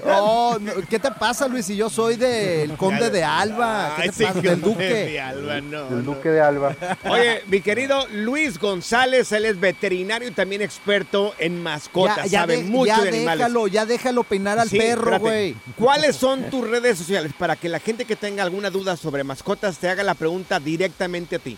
Oh, 0.05 0.57
no, 0.61 0.72
¿Qué 0.89 0.99
te 0.99 1.11
pasa, 1.11 1.49
Luis? 1.49 1.66
Si 1.66 1.76
yo 1.76 1.89
soy 1.91 2.16
del 2.16 2.76
conde 2.76 3.11
de 3.11 3.24
Alba. 3.24 3.95
¿Qué 3.97 4.03
Ay, 4.03 4.09
te 4.11 4.14
sí, 4.14 4.24
pasa? 4.24 4.41
Del 4.41 4.61
conde 4.61 4.84
de 4.84 5.01
duque. 5.05 5.20
Alba, 5.20 5.61
no, 5.61 5.89
El 5.89 5.97
no. 5.97 6.03
duque 6.03 6.28
de 6.28 6.41
Alba. 6.41 6.76
Oye, 7.09 7.43
mi 7.49 7.61
querido 7.61 8.07
Luis 8.12 8.59
González, 8.59 9.32
él 9.32 9.45
es 9.47 9.59
veterinario 9.59 10.28
y 10.28 10.32
también 10.32 10.62
experto 10.62 11.34
en 11.39 11.62
mascotas, 11.62 12.16
Ya, 12.16 12.26
ya 12.26 12.41
sabe 12.41 12.57
de- 12.59 12.62
mucho 12.64 12.87
ya 12.87 13.03
de 13.03 13.09
animales. 13.09 13.39
déjalo, 13.39 13.66
ya 13.68 13.87
déjalo 13.87 14.22
peinar 14.24 14.59
al 14.59 14.68
Sí, 14.68 14.78
perro, 14.78 15.18
güey. 15.18 15.57
¿Cuáles 15.76 16.16
son 16.16 16.51
tus 16.51 16.68
redes 16.68 16.99
sociales 16.99 17.32
para 17.39 17.57
que 17.57 17.68
la 17.68 17.80
gente 17.80 18.05
que 18.05 18.16
tenga 18.16 18.43
alguna 18.43 18.70
duda 18.70 18.97
sobre 18.97 19.24
mascotas 19.24 19.78
te 19.78 19.89
haga 19.89 20.03
la 20.03 20.14
pregunta 20.14 20.61
directamente 20.61 21.37
a 21.37 21.39
ti? 21.39 21.57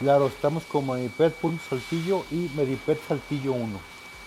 Claro, 0.00 0.26
estamos 0.28 0.64
como 0.64 0.94
Medipet.saltillo 0.94 2.24
y 2.30 2.50
Medipet 2.56 2.98
Saltillo 3.06 3.52
1. 3.52 3.78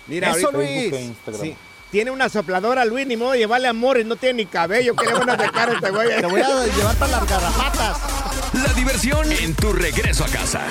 Mira, 0.07 0.32
Eso, 0.32 0.47
ahorita- 0.47 0.59
Facebook 0.59 0.93
e 0.99 1.01
Instagram. 1.03 1.41
Sí. 1.41 1.55
Tiene 1.91 2.09
una 2.11 2.28
sopladora, 2.30 2.86
Luis, 2.86 3.05
ni 3.05 3.15
modo 3.17 3.32
de 3.34 3.39
llevarle 3.39 3.67
amores, 3.67 4.05
no 4.05 4.15
tiene 4.15 4.38
ni 4.38 4.45
cabello. 4.47 4.95
¿Qué 4.95 5.05
le 5.05 5.13
van 5.13 5.30
a 5.30 5.38
sacar 5.38 5.69
a 5.69 5.74
este 5.74 5.91
güey? 5.91 6.09
Te 6.21 6.26
voy 6.26 6.41
a 6.41 6.65
llevar 6.65 6.95
para 6.97 7.11
las 7.11 7.30
garrapatas. 7.30 7.97
La 8.53 8.74
diversión 8.74 9.32
en 9.32 9.55
tu 9.55 9.71
regreso 9.74 10.24
a 10.24 10.28
casa. 10.28 10.61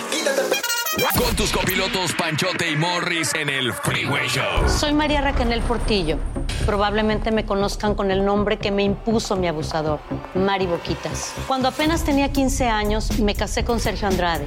Con 1.16 1.34
tus 1.36 1.50
copilotos 1.52 2.12
Panchote 2.12 2.70
y 2.70 2.76
Morris 2.76 3.34
en 3.34 3.48
el 3.48 3.72
Freeway 3.72 4.28
Show. 4.28 4.68
Soy 4.68 4.92
María 4.92 5.20
Raquel 5.20 5.60
Portillo. 5.62 6.18
Probablemente 6.66 7.30
me 7.30 7.46
conozcan 7.46 7.94
con 7.94 8.10
el 8.10 8.24
nombre 8.24 8.58
que 8.58 8.70
me 8.70 8.82
impuso 8.82 9.36
mi 9.36 9.46
abusador, 9.48 10.00
Mari 10.34 10.66
Boquitas. 10.66 11.32
Cuando 11.48 11.68
apenas 11.68 12.04
tenía 12.04 12.30
15 12.32 12.68
años, 12.68 13.18
me 13.20 13.34
casé 13.34 13.64
con 13.64 13.80
Sergio 13.80 14.06
Andrade, 14.08 14.46